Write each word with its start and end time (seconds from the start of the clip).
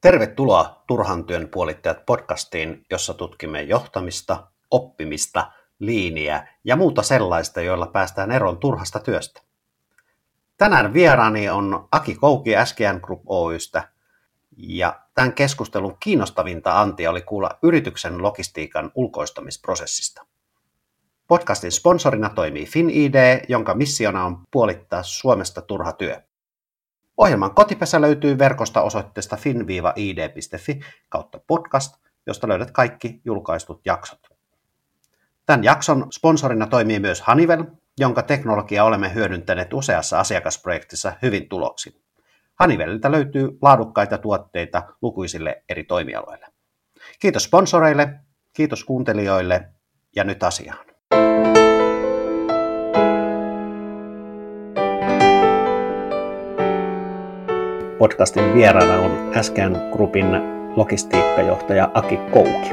Tervetuloa 0.00 0.82
Turhan 0.86 1.24
työn 1.24 1.48
puolittajat 1.48 2.06
podcastiin, 2.06 2.86
jossa 2.90 3.14
tutkimme 3.14 3.62
johtamista, 3.62 4.46
oppimista, 4.70 5.52
liiniä 5.78 6.48
ja 6.64 6.76
muuta 6.76 7.02
sellaista, 7.02 7.60
joilla 7.60 7.86
päästään 7.86 8.30
eroon 8.30 8.58
turhasta 8.58 9.00
työstä. 9.00 9.42
Tänään 10.56 10.92
vieraani 10.94 11.48
on 11.48 11.88
Aki 11.92 12.14
Kouki 12.14 12.50
SGN 12.64 13.00
Group 13.02 13.22
Oystä, 13.26 13.88
ja 14.56 15.00
tämän 15.14 15.32
keskustelun 15.32 15.96
kiinnostavinta 16.00 16.80
antia 16.80 17.10
oli 17.10 17.22
kuulla 17.22 17.58
yrityksen 17.62 18.22
logistiikan 18.22 18.92
ulkoistamisprosessista. 18.94 20.26
Podcastin 21.26 21.72
sponsorina 21.72 22.28
toimii 22.28 22.66
FinID, 22.66 23.44
jonka 23.48 23.74
missiona 23.74 24.24
on 24.24 24.38
puolittaa 24.50 25.02
Suomesta 25.02 25.62
turha 25.62 25.92
työ. 25.92 26.22
Ohjelman 27.16 27.54
kotipesä 27.54 28.00
löytyy 28.00 28.38
verkosta 28.38 28.82
osoitteesta 28.82 29.36
fin-id.fi 29.36 30.80
kautta 31.08 31.40
podcast, 31.46 31.94
josta 32.26 32.48
löydät 32.48 32.70
kaikki 32.70 33.20
julkaistut 33.24 33.80
jaksot. 33.84 34.20
Tämän 35.46 35.64
jakson 35.64 36.12
sponsorina 36.12 36.66
toimii 36.66 37.00
myös 37.00 37.20
Hanivel, 37.20 37.64
jonka 37.98 38.22
teknologiaa 38.22 38.84
olemme 38.84 39.14
hyödyntäneet 39.14 39.72
useassa 39.72 40.20
asiakasprojektissa 40.20 41.12
hyvin 41.22 41.48
tuloksin. 41.48 42.02
Haniveliltä 42.54 43.10
löytyy 43.10 43.58
laadukkaita 43.62 44.18
tuotteita 44.18 44.82
lukuisille 45.02 45.64
eri 45.68 45.84
toimialoille. 45.84 46.46
Kiitos 47.20 47.44
sponsoreille, 47.44 48.20
kiitos 48.52 48.84
kuuntelijoille 48.84 49.68
ja 50.16 50.24
nyt 50.24 50.42
asiaan. 50.42 50.86
Podcastin 58.00 58.54
vieraana 58.54 58.98
on 58.98 59.44
SKN 59.44 59.92
Groupin 59.92 60.26
logistiikkajohtaja 60.76 61.90
Aki 61.94 62.16
Kouki. 62.16 62.70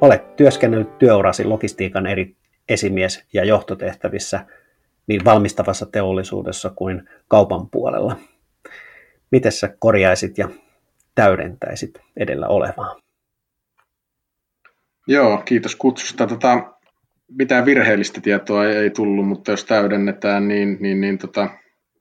Olet 0.00 0.36
työskennellyt 0.36 0.98
työurasi 0.98 1.44
logistiikan 1.44 2.06
eri 2.06 2.36
esimies- 2.68 3.24
ja 3.32 3.44
johtotehtävissä 3.44 4.46
niin 5.06 5.24
valmistavassa 5.24 5.86
teollisuudessa 5.86 6.70
kuin 6.70 7.08
kaupan 7.28 7.70
puolella. 7.70 8.16
Miten 9.30 9.52
sä 9.52 9.76
korjaisit 9.78 10.38
ja 10.38 10.48
täydentäisit 11.14 12.00
edellä 12.16 12.48
olevaa? 12.48 12.96
Joo, 15.06 15.42
kiitos 15.44 15.76
kutsusta. 15.76 16.26
Tota, 16.26 16.74
mitään 17.28 17.66
virheellistä 17.66 18.20
tietoa 18.20 18.66
ei, 18.66 18.76
ei 18.76 18.90
tullut, 18.90 19.28
mutta 19.28 19.50
jos 19.50 19.64
täydennetään, 19.64 20.48
niin, 20.48 20.76
niin, 20.80 21.00
niin 21.00 21.18
tota, 21.18 21.50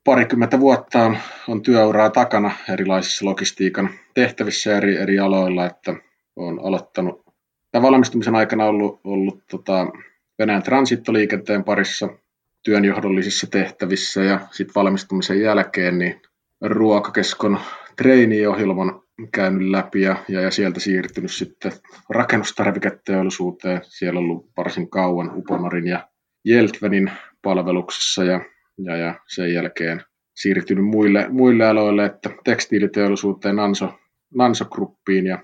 parikymmentä 0.03 0.59
vuotta 0.59 1.05
on, 1.05 1.17
on 1.47 1.61
työuraa 1.61 2.09
takana 2.09 2.51
erilaisissa 2.73 3.25
logistiikan 3.25 3.89
tehtävissä 4.13 4.77
eri, 4.77 4.97
eri 4.97 5.19
aloilla, 5.19 5.65
että 5.65 5.95
olen 6.35 6.59
aloittanut 6.59 7.25
tämän 7.71 7.83
valmistumisen 7.83 8.35
aikana 8.35 8.65
ollut, 8.65 9.01
ollut 9.03 9.43
tota, 9.49 9.87
Venäjän 10.39 10.63
transittoliikenteen 10.63 11.63
parissa 11.63 12.09
työnjohdollisissa 12.63 13.47
tehtävissä 13.47 14.23
ja 14.23 14.39
sitten 14.51 14.75
valmistumisen 14.75 15.41
jälkeen 15.41 15.99
niin 15.99 16.21
ruokakeskon 16.61 17.59
treeniohjelman 17.97 19.01
käynyt 19.31 19.69
läpi 19.69 20.01
ja, 20.01 20.15
ja, 20.27 20.41
ja 20.41 20.51
sieltä 20.51 20.79
siirtynyt 20.79 21.31
sitten 21.31 21.71
rakennustarviketeollisuuteen. 22.09 23.81
Siellä 23.83 24.19
ollut 24.19 24.49
varsin 24.57 24.89
kauan 24.89 25.31
Uponorin 25.35 25.87
ja 25.87 26.07
Jeltvenin 26.45 27.11
palveluksessa 27.41 28.23
ja 28.23 28.41
ja, 28.77 28.97
ja 28.97 29.19
sen 29.27 29.53
jälkeen 29.53 30.03
siirtynyt 30.35 30.85
muille, 30.85 31.27
muille 31.29 31.65
aloille, 31.65 32.05
että 32.05 32.29
tekstiiliteollisuuteen 32.43 33.55
Nanso, 33.55 33.99
Nanso 34.35 34.65
Gruppiin 34.65 35.25
ja 35.25 35.43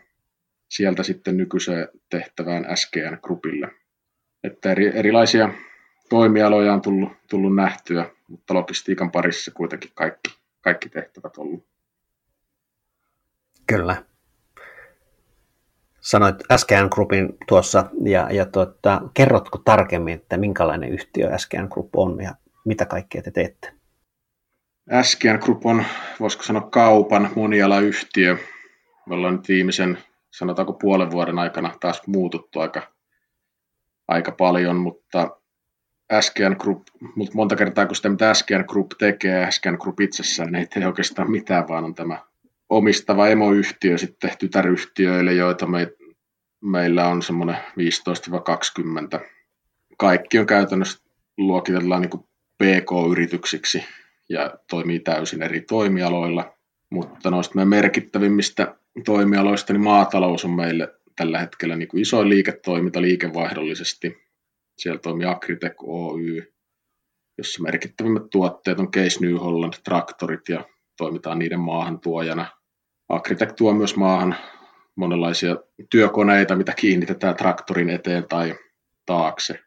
sieltä 0.70 1.04
sitten 1.04 1.38
nykyiseen 1.38 1.88
tehtävään 2.10 2.78
SGN 2.78 3.18
Groupille. 3.22 3.72
Että 4.44 4.72
eri, 4.72 4.98
erilaisia 4.98 5.54
toimialoja 6.10 6.74
on 6.74 6.82
tullut, 6.82 7.10
tullut 7.30 7.56
nähtyä, 7.56 8.10
mutta 8.28 8.54
logistiikan 8.54 9.12
parissa 9.12 9.52
kuitenkin 9.52 9.92
kaikki, 9.94 10.40
kaikki 10.62 10.90
tehtävät 10.90 11.38
ollut. 11.38 11.66
Kyllä. 13.68 14.04
Sanoit 16.02 16.36
SKN 16.58 16.88
Groupin 16.92 17.38
tuossa, 17.48 17.86
ja, 18.04 18.28
ja 18.32 18.46
tuota, 18.46 19.02
kerrotko 19.14 19.58
tarkemmin, 19.58 20.14
että 20.14 20.38
minkälainen 20.38 20.90
yhtiö 20.90 21.38
SKN 21.38 21.68
Group 21.72 21.96
on 21.96 22.24
ja 22.24 22.36
mitä 22.66 22.86
kaikkea 22.86 23.22
te 23.22 23.32
teette? 23.32 23.74
SGN 25.02 25.40
Group 25.42 25.66
on, 25.66 25.86
voisiko 26.20 26.44
sanoa, 26.44 26.62
kaupan 26.62 27.30
monialayhtiö. 27.36 28.38
Me 29.06 29.16
ollaan 29.16 29.36
nyt 29.36 29.48
viimeisen, 29.48 29.98
sanotaanko 30.32 30.74
puolen 30.74 31.12
vuoden 31.12 31.40
aikana 31.40 31.76
taas 31.80 32.02
muututtu 32.08 32.60
aika, 32.60 32.94
aika 34.08 34.32
paljon, 34.32 34.76
mutta 34.76 35.40
SGN 36.22 36.56
Group, 36.60 36.82
mutta 37.16 37.36
monta 37.36 37.56
kertaa 37.56 37.86
kun 37.86 37.96
sitä 37.96 38.10
mitä 38.10 38.34
SGN 38.34 38.66
Group 38.68 38.88
tekee, 39.00 39.52
SGN 39.52 39.78
Group 39.82 40.00
itsessään 40.00 40.56
ei 40.56 40.66
tee 40.66 40.88
oikeastaan 40.88 41.32
mitään, 41.32 41.68
vaan 41.68 41.84
on 41.84 41.96
tämä 41.96 42.24
omistava 42.70 43.28
emoyhtiö 43.28 43.98
sitten 43.98 44.32
tytäryhtiöille, 44.40 45.34
joita 45.34 45.68
me, 45.68 45.92
meillä 46.62 47.08
on 47.08 47.22
semmoinen 47.22 47.58
15-20. 49.18 49.20
Kaikki 49.98 50.40
on 50.40 50.46
käytännössä 50.46 51.04
luokitellaan 51.38 52.02
niin 52.02 52.29
PK-yrityksiksi 52.64 53.84
ja 54.30 54.58
toimii 54.70 55.00
täysin 55.00 55.42
eri 55.42 55.62
toimialoilla. 55.62 56.54
Mutta 56.90 57.30
noista 57.30 57.56
meidän 57.56 57.68
merkittävimmistä 57.70 58.76
toimialoista 59.06 59.74
niin 59.74 59.82
maatalous 59.82 60.46
on 60.46 60.52
meille 60.52 60.96
tällä 61.16 61.40
hetkellä 61.40 61.76
niin 61.76 61.88
kuin 61.88 62.02
isoin 62.02 62.30
liiketoiminta 62.30 63.02
liikevaihdollisesti. 63.02 64.18
Siellä 64.78 65.00
toimii 65.00 65.26
Agritech 65.26 65.76
Oy, 65.84 66.54
jossa 67.38 67.64
merkittävimmät 67.64 68.30
tuotteet 68.32 68.80
on 68.80 68.92
Case 68.92 69.26
New 69.26 69.36
Holland 69.36 69.74
traktorit 69.84 70.50
ja 70.50 70.66
toimitaan 70.98 71.40
niiden 71.40 71.60
maahantuojana. 71.60 72.46
Agritech 73.10 73.54
tuo 73.54 73.74
myös 73.74 73.96
maahan 73.96 74.36
monenlaisia 74.96 75.56
työkoneita, 75.90 76.56
mitä 76.56 76.74
kiinnitetään 76.74 77.36
traktorin 77.36 77.90
eteen 77.90 78.28
tai 78.28 78.56
taakse 79.06 79.60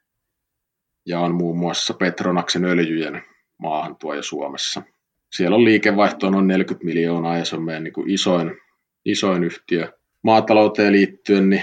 ja 1.07 1.21
on 1.21 1.35
muun 1.35 1.59
muassa 1.59 1.95
Petronaksen 1.95 2.65
öljyjen 2.65 3.23
maahantuoja 3.59 4.23
Suomessa. 4.23 4.83
Siellä 5.37 5.57
on 5.57 5.65
liikevaihto 5.65 6.31
noin 6.31 6.47
40 6.47 6.85
miljoonaa 6.85 7.39
ja 7.39 7.45
se 7.45 7.57
on 7.57 7.63
meidän 7.63 7.85
niin 7.85 7.93
kuin 7.93 8.11
isoin, 8.11 8.57
isoin 9.05 9.45
yhtiö. 9.45 9.93
Maatalouteen 10.23 10.93
liittyen 10.93 11.51
niin 11.51 11.63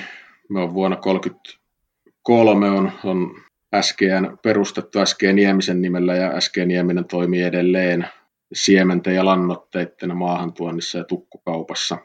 me 0.49 0.61
on 0.61 0.73
vuonna 0.73 0.97
1933 0.97 2.69
on, 2.69 2.91
on 3.03 3.35
SGN 3.81 4.37
perustettu 4.43 5.05
SG 5.05 5.23
Niemisen 5.33 5.81
nimellä 5.81 6.15
ja 6.15 6.41
SG 6.41 6.57
Nieminen 6.65 7.05
toimii 7.05 7.41
edelleen 7.41 8.07
siementen 8.53 9.15
ja 9.15 9.25
lannoitteiden 9.25 10.17
maahantuonnissa 10.17 10.97
ja 10.97 11.03
tukkukaupassa. 11.03 11.97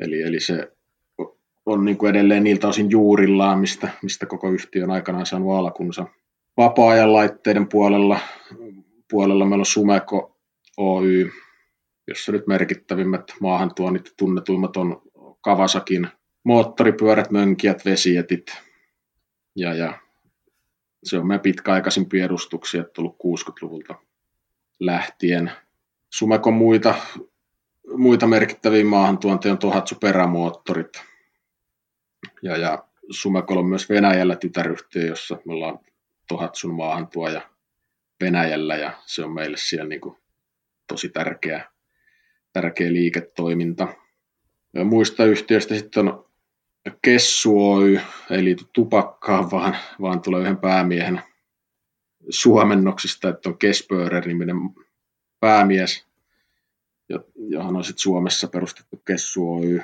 Eli, 0.00 0.22
eli 0.22 0.40
se 0.40 0.72
on 1.66 1.84
niin 1.84 1.96
kuin 1.96 2.10
edelleen 2.10 2.44
niiltä 2.44 2.68
osin 2.68 2.90
juurillaan, 2.90 3.58
mistä, 3.58 3.88
mistä 4.02 4.26
koko 4.26 4.50
yhtiö 4.50 4.84
on 4.84 4.90
aikanaan 4.90 5.26
saanut 5.26 5.52
alkunsa. 5.52 6.06
Vapaa-ajan 6.56 7.12
laitteiden 7.12 7.68
puolella, 7.68 8.18
puolella 9.10 9.44
meillä 9.44 9.62
on 9.62 9.66
Sumeco 9.66 10.34
Oy, 10.76 11.30
jossa 12.08 12.32
nyt 12.32 12.46
merkittävimmät 12.46 13.32
maahantuonnit 13.40 14.12
tunnetuimmat 14.16 14.76
on 14.76 15.02
Kavasakin 15.40 16.08
moottoripyörät, 16.44 17.30
mönkijät, 17.30 17.84
vesietit. 17.84 18.46
Ja, 19.56 19.74
ja 19.74 19.98
se 21.04 21.18
on 21.18 21.26
meidän 21.26 21.40
pitkäaikaisimpia 21.40 22.24
edustuksia, 22.24 22.84
tullut 22.84 23.16
60-luvulta 23.24 23.94
lähtien. 24.80 25.52
Sumeco 26.10 26.50
muita, 26.50 26.94
muita 27.96 28.26
merkittäviä 28.26 28.84
maahantuonteja 28.84 29.52
on 29.52 29.58
Tohatsu 29.58 29.94
perämoottorit, 30.00 31.02
ja, 32.44 32.56
ja 32.56 32.84
Sumekol 33.10 33.56
on 33.56 33.66
myös 33.66 33.88
Venäjällä 33.88 34.36
tytäryhtiö, 34.36 35.06
jossa 35.06 35.38
me 35.44 35.52
ollaan 35.52 35.78
Tohatsun 36.28 36.74
maahantuoja 36.74 37.50
Venäjällä 38.20 38.76
ja 38.76 38.92
se 39.06 39.24
on 39.24 39.32
meille 39.32 39.56
siellä 39.56 39.88
niin 39.88 40.00
kuin 40.00 40.16
tosi 40.86 41.08
tärkeä, 41.08 41.70
tärkeä 42.52 42.92
liiketoiminta. 42.92 43.88
Ja 44.74 44.84
muista 44.84 45.24
yhtiöistä 45.24 45.74
sitten 45.74 46.08
on 46.08 46.30
Kessu 47.02 47.72
Oy, 47.72 48.00
ei 48.30 48.44
liity 48.44 48.64
tupakkaan, 48.72 49.50
vaan, 49.50 49.76
vaan 50.00 50.20
tulee 50.20 50.40
yhden 50.40 50.56
päämiehen 50.56 51.22
suomennoksista, 52.30 53.28
että 53.28 53.48
on 53.48 53.58
Kespörer-niminen 53.58 54.56
päämies, 55.40 56.06
johon 57.36 57.76
on 57.76 57.84
sitten 57.84 58.02
Suomessa 58.02 58.48
perustettu 58.48 58.96
Kessu 58.96 59.54
Oy 59.54 59.80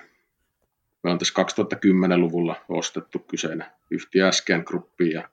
me 1.03 1.11
on 1.11 1.19
tässä 1.19 1.35
2010-luvulla 1.43 2.57
ostettu 2.69 3.19
kyseinen 3.19 3.67
yhtiö 3.91 4.33
SGN 4.33 4.63
Gruppiin 4.67 5.13
ja 5.13 5.29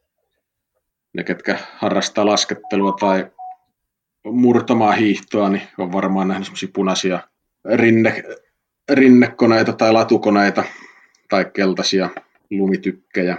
ne, 1.13 1.23
ketkä 1.23 1.59
harrastaa 1.75 2.25
laskettelua 2.25 2.91
tai 2.91 3.31
murtomaa 4.23 4.91
hiihtoa, 4.91 5.49
niin 5.49 5.67
on 5.77 5.91
varmaan 5.91 6.27
nähnyt 6.27 6.45
semmoisia 6.45 6.69
punaisia 6.73 7.19
rinne, 7.73 8.23
rinnekoneita 8.91 9.73
tai 9.73 9.93
latukoneita 9.93 10.63
tai 11.29 11.45
keltaisia 11.45 12.09
lumitykkejä 12.51 13.37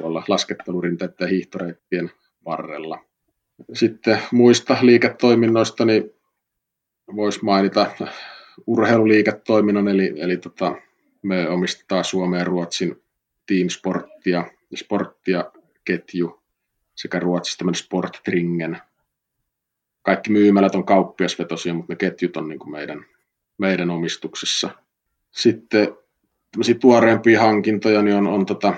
tuolla 0.00 0.22
laskettelurinteiden 0.28 1.16
ja 1.20 1.26
hiihtoreittien 1.26 2.10
varrella. 2.44 3.04
Sitten 3.72 4.18
muista 4.32 4.76
liiketoiminnoista 4.82 5.84
niin 5.84 6.10
voisi 7.16 7.44
mainita 7.44 7.86
urheiluliiketoiminnon, 8.66 9.88
eli, 9.88 10.14
eli 10.16 10.36
tota, 10.36 10.74
me 11.22 11.48
omistetaan 11.48 12.04
Suomen 12.04 12.38
ja 12.38 12.44
Ruotsin 12.44 13.02
Team 13.46 13.68
Sporttia, 13.68 14.44
Sporttia 14.74 15.52
ketju 15.84 16.42
sekä 16.94 17.18
Ruotsista 17.18 17.58
tämmöinen 17.58 17.82
Sporttringen. 17.82 18.78
Kaikki 20.02 20.30
myymälät 20.30 20.74
on 20.74 20.86
kauppiasvetosia, 20.86 21.74
mutta 21.74 21.92
ne 21.92 21.96
ketjut 21.96 22.36
on 22.36 22.48
niin 22.48 22.58
kuin 22.58 22.70
meidän, 22.70 23.04
meidän 23.58 23.90
omistuksessa. 23.90 24.70
Sitten 25.30 25.96
tämmöisiä 26.52 26.74
tuoreempia 26.74 27.40
hankintoja 27.40 28.02
niin 28.02 28.16
on, 28.16 28.26
on 28.26 28.46
tota 28.46 28.74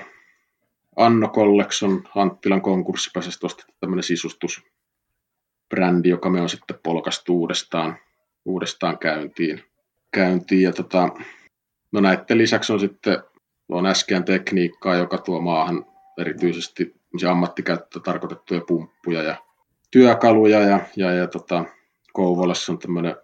Anno 0.95 1.27
Collection, 1.27 2.03
Anttilan 2.15 2.61
konkurssipäisestä 2.61 3.45
ostettu 3.45 3.73
tämmöinen 3.79 4.03
sisustusbrändi, 4.03 6.09
joka 6.09 6.29
me 6.29 6.41
on 6.41 6.49
sitten 6.49 6.79
polkastu 6.83 7.39
uudestaan, 7.39 7.97
uudestaan 8.45 8.97
käyntiin. 8.97 9.63
käyntiin. 10.11 10.61
Ja 10.61 10.73
tota, 10.73 11.09
no 11.91 12.01
näiden 12.01 12.37
lisäksi 12.37 12.73
on 12.73 12.79
sitten 12.79 13.23
on 13.69 13.85
äsken 13.85 14.23
tekniikkaa, 14.23 14.95
joka 14.95 15.17
tuo 15.17 15.41
maahan 15.41 15.85
erityisesti 16.19 16.95
ammattikäyttöä 17.29 18.01
tarkoitettuja 18.01 18.61
pumppuja 18.67 19.23
ja 19.23 19.35
työkaluja 19.91 20.59
ja, 20.59 20.79
ja, 20.95 21.11
ja 21.11 21.27
tota, 21.27 21.65
Kouvolassa 22.13 22.71
on 22.71 22.79
tämmöinen 22.79 23.15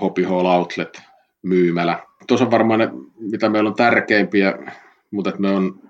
Hobby 0.00 0.22
Hall 0.22 0.46
Outlet 0.46 1.02
myymälä. 1.42 2.02
Tuossa 2.26 2.44
on 2.44 2.50
varmaan 2.50 2.78
ne, 2.78 2.90
mitä 3.20 3.48
meillä 3.48 3.68
on 3.68 3.76
tärkeimpiä, 3.76 4.58
mutta 5.10 5.32
me 5.38 5.50
on 5.50 5.80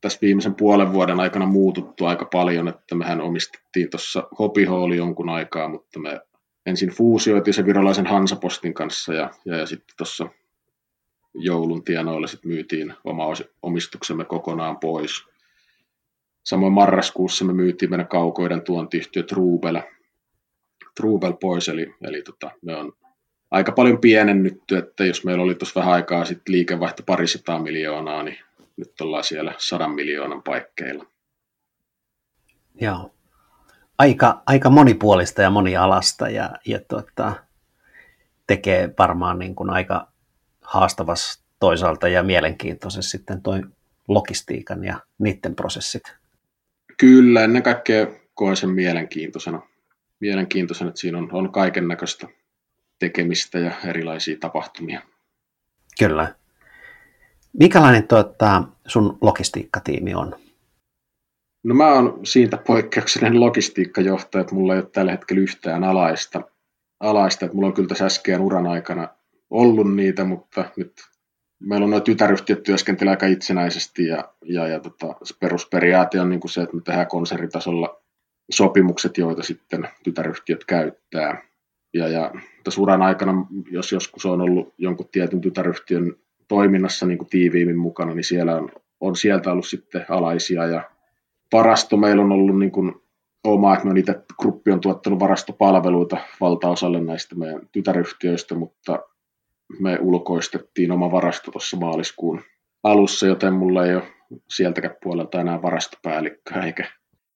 tässä 0.00 0.18
viimeisen 0.22 0.54
puolen 0.54 0.92
vuoden 0.92 1.20
aikana 1.20 1.46
muututtu 1.46 2.04
aika 2.04 2.24
paljon, 2.32 2.68
että 2.68 2.94
mehän 2.94 3.20
omistettiin 3.20 3.90
tuossa 3.90 4.28
Hobby 4.38 4.64
Hall 4.64 4.92
jonkun 4.92 5.28
aikaa, 5.28 5.68
mutta 5.68 6.00
me 6.00 6.20
ensin 6.66 6.90
fuusioitiin 6.90 7.54
se 7.54 7.64
virolaisen 7.64 8.06
Hansapostin 8.06 8.74
kanssa 8.74 9.14
ja, 9.14 9.30
ja, 9.44 9.56
ja 9.56 9.66
sitten 9.66 9.96
tuossa 9.96 10.28
joulun 11.38 11.84
tienoilla 11.84 12.26
sitten 12.26 12.50
myytiin 12.50 12.94
oma 13.04 13.24
omistuksemme 13.62 14.24
kokonaan 14.24 14.78
pois. 14.78 15.24
Samoin 16.44 16.72
marraskuussa 16.72 17.44
me 17.44 17.52
myytiin 17.52 17.90
meidän 17.90 18.08
kaukoiden 18.08 18.62
tuontiyhtiö 18.62 19.22
Trubel, 19.22 19.80
Trubel 20.96 21.32
pois, 21.32 21.68
eli, 21.68 21.94
eli 22.02 22.22
tota, 22.22 22.50
me 22.62 22.76
on 22.76 22.92
aika 23.50 23.72
paljon 23.72 24.00
pienennytty, 24.00 24.76
että 24.76 25.04
jos 25.04 25.24
meillä 25.24 25.44
oli 25.44 25.54
tuossa 25.54 25.80
vähän 25.80 25.94
aikaa 25.94 26.24
sitten 26.24 26.52
liikevaihto 26.54 27.02
parisataa 27.06 27.58
miljoonaa, 27.58 28.22
niin 28.22 28.38
nyt 28.76 29.00
ollaan 29.00 29.24
siellä 29.24 29.54
sadan 29.58 29.90
miljoonan 29.90 30.42
paikkeilla. 30.42 31.06
Joo. 32.80 33.10
Aika, 33.98 34.42
aika 34.46 34.70
monipuolista 34.70 35.42
ja 35.42 35.50
monialasta 35.50 36.28
ja, 36.28 36.50
ja 36.66 36.80
tota, 36.88 37.32
tekee 38.46 38.94
varmaan 38.98 39.38
niin 39.38 39.54
kuin 39.54 39.70
aika 39.70 40.08
haastavas 40.66 41.44
toisaalta 41.60 42.08
ja 42.08 42.22
mielenkiintoisen 42.22 43.02
sitten 43.02 43.42
toi 43.42 43.60
logistiikan 44.08 44.84
ja 44.84 45.00
niiden 45.18 45.54
prosessit. 45.54 46.02
Kyllä, 46.98 47.44
ennen 47.44 47.62
kaikkea 47.62 48.06
koen 48.34 48.56
sen 48.56 48.70
mielenkiintoisena. 48.70 49.62
Mielenkiintoisena, 50.20 50.88
että 50.88 51.00
siinä 51.00 51.18
on, 51.18 51.28
on 51.32 51.52
kaiken 51.52 51.88
näköistä 51.88 52.28
tekemistä 52.98 53.58
ja 53.58 53.72
erilaisia 53.84 54.36
tapahtumia. 54.40 55.02
Kyllä. 55.98 56.34
Mikälainen 57.58 58.08
tuota, 58.08 58.62
sun 58.86 59.18
logistiikkatiimi 59.20 60.14
on? 60.14 60.36
No 61.64 61.74
mä 61.74 61.92
oon 61.92 62.20
siitä 62.24 62.56
poikkeuksellinen 62.56 63.40
logistiikkajohtaja, 63.40 64.40
että 64.40 64.54
mulla 64.54 64.74
ei 64.74 64.80
ole 64.80 64.90
tällä 64.92 65.10
hetkellä 65.10 65.42
yhtään 65.42 65.84
alaista. 65.84 66.42
alaista 67.00 67.44
että 67.44 67.54
mulla 67.54 67.68
on 67.68 67.74
kyllä 67.74 67.88
tässä 67.88 68.06
äsken 68.06 68.40
uran 68.40 68.66
aikana 68.66 69.08
ollut 69.50 69.94
niitä, 69.94 70.24
mutta 70.24 70.64
nyt 70.76 70.92
meillä 71.60 71.84
on 71.84 71.90
nuo 71.90 72.00
tytäryhtiöt 72.00 72.62
työskentelee 72.62 73.10
aika 73.10 73.26
itsenäisesti 73.26 74.06
ja, 74.06 74.32
ja, 74.44 74.68
ja 74.68 74.80
tota, 74.80 75.06
perusperiaate 75.40 76.20
on 76.20 76.30
niin 76.30 76.40
kuin 76.40 76.50
se, 76.50 76.62
että 76.62 76.76
me 76.76 76.82
tehdään 76.82 77.06
konsernitasolla 77.06 78.02
sopimukset, 78.50 79.18
joita 79.18 79.42
sitten 79.42 79.88
tytäryhtiöt 80.04 80.64
käyttää. 80.64 81.42
Ja, 81.94 82.08
ja 82.08 82.30
tässä 82.64 82.80
uran 82.80 83.02
aikana, 83.02 83.46
jos 83.70 83.92
joskus 83.92 84.26
on 84.26 84.40
ollut 84.40 84.74
jonkun 84.78 85.08
tietyn 85.12 85.40
tytäryhtiön 85.40 86.16
toiminnassa 86.48 87.06
niin 87.06 87.18
kuin 87.18 87.28
tiiviimmin 87.28 87.78
mukana, 87.78 88.14
niin 88.14 88.24
siellä 88.24 88.56
on, 88.56 88.70
on 89.00 89.16
sieltä 89.16 89.52
ollut 89.52 89.66
sitten 89.66 90.04
alaisia 90.08 90.66
ja 90.66 90.90
varasto 91.52 91.96
meillä 91.96 92.22
on 92.22 92.32
ollut 92.32 92.58
niin 92.58 92.70
kuin 92.70 92.94
oma, 93.44 93.74
että 93.74 93.84
me 93.84 93.90
on 93.90 93.96
itse, 93.96 94.14
gruppi 94.40 94.72
on 94.72 94.80
tuottanut 94.80 95.20
varastopalveluita 95.20 96.16
valtaosalle 96.40 97.00
näistä 97.00 97.34
meidän 97.34 97.68
tytäryhtiöistä, 97.72 98.54
mutta 98.54 98.98
me 99.80 99.98
ulkoistettiin 100.00 100.92
oma 100.92 101.12
varasto 101.12 101.50
tuossa 101.50 101.76
maaliskuun 101.76 102.42
alussa, 102.82 103.26
joten 103.26 103.52
mulla 103.52 103.86
ei 103.86 103.94
ole 103.94 104.12
sieltäkään 104.50 104.96
puolelta 105.02 105.40
enää 105.40 105.62
varastopäällikköä 105.62 106.62
eikä, 106.62 106.84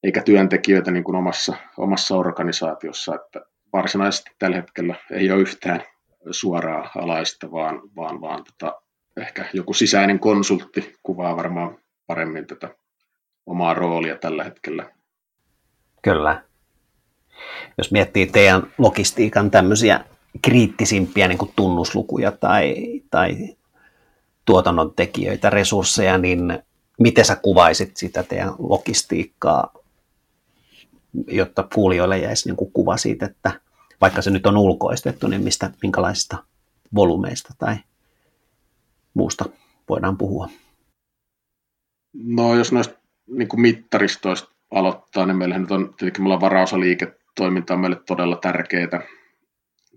eikä 0.02 0.22
työntekijöitä 0.22 0.90
niin 0.90 1.04
kuin 1.04 1.16
omassa, 1.16 1.56
omassa 1.78 2.16
organisaatiossa, 2.16 3.14
että 3.14 3.40
varsinaisesti 3.72 4.30
tällä 4.38 4.56
hetkellä 4.56 4.94
ei 5.10 5.30
ole 5.30 5.40
yhtään 5.40 5.82
suoraa 6.30 6.90
alaista, 6.96 7.50
vaan, 7.52 7.80
vaan, 7.96 8.20
vaan 8.20 8.44
tota, 8.44 8.82
ehkä 9.16 9.44
joku 9.52 9.74
sisäinen 9.74 10.18
konsultti 10.18 10.94
kuvaa 11.02 11.36
varmaan 11.36 11.78
paremmin 12.06 12.46
tätä 12.46 12.74
omaa 13.46 13.74
roolia 13.74 14.16
tällä 14.16 14.44
hetkellä. 14.44 14.90
Kyllä. 16.02 16.42
Jos 17.78 17.92
miettii 17.92 18.26
teidän 18.26 18.62
logistiikan 18.78 19.50
tämmöisiä 19.50 20.04
kriittisimpiä 20.42 21.28
niin 21.28 21.38
kuin 21.38 21.52
tunnuslukuja 21.56 22.32
tai, 22.32 22.74
tai 23.10 23.56
tuotannon 24.44 24.92
tekijöitä, 24.96 25.50
resursseja, 25.50 26.18
niin 26.18 26.58
miten 27.00 27.24
sä 27.24 27.36
kuvaisit 27.36 27.96
sitä 27.96 28.22
teidän 28.22 28.54
logistiikkaa, 28.58 29.74
jotta 31.26 31.68
kuulijoille 31.74 32.18
jäisi 32.18 32.48
niin 32.48 32.56
kuin 32.56 32.72
kuva 32.72 32.96
siitä, 32.96 33.26
että 33.26 33.60
vaikka 34.00 34.22
se 34.22 34.30
nyt 34.30 34.46
on 34.46 34.56
ulkoistettu, 34.56 35.26
niin 35.26 35.42
mistä, 35.42 35.70
minkälaisista 35.82 36.44
volumeista 36.94 37.54
tai 37.58 37.76
muusta 39.14 39.44
voidaan 39.88 40.16
puhua? 40.16 40.48
No 42.12 42.54
jos 42.54 42.72
noista 42.72 42.94
niin 43.26 43.48
kuin 43.48 43.60
mittaristoista 43.60 44.48
aloittaa, 44.70 45.26
niin 45.26 45.36
meillähän 45.36 45.62
nyt 45.62 45.70
on 45.70 45.94
tietenkin 45.94 46.22
me 46.28 46.40
varaosaliiketoiminta 46.40 47.74
on 47.74 47.80
meille 47.80 48.00
todella 48.06 48.36
tärkeää, 48.36 49.02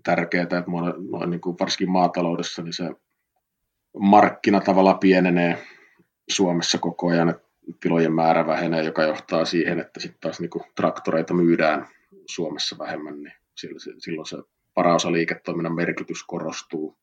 tärkeää 0.04 0.42
että 0.42 0.64
noin 1.10 1.30
niin 1.30 1.40
kuin 1.40 1.56
varsinkin 1.60 1.90
maataloudessa 1.90 2.62
niin 2.62 2.72
se 2.72 2.90
markkina 3.98 4.60
tavallaan 4.60 4.98
pienenee 4.98 5.58
Suomessa 6.30 6.78
koko 6.78 7.08
ajan, 7.08 7.40
tilojen 7.80 8.12
määrä 8.12 8.46
vähenee, 8.46 8.82
joka 8.82 9.02
johtaa 9.02 9.44
siihen, 9.44 9.80
että 9.80 10.00
sitten 10.00 10.20
taas 10.20 10.40
niin 10.40 10.50
kuin 10.50 10.64
traktoreita 10.74 11.34
myydään 11.34 11.88
Suomessa 12.30 12.76
vähemmän, 12.78 13.22
niin 13.22 13.32
silloin 13.98 14.26
se 14.26 14.36
paraosaliiketoiminnan 14.74 15.74
merkitys 15.74 16.24
korostuu. 16.24 16.96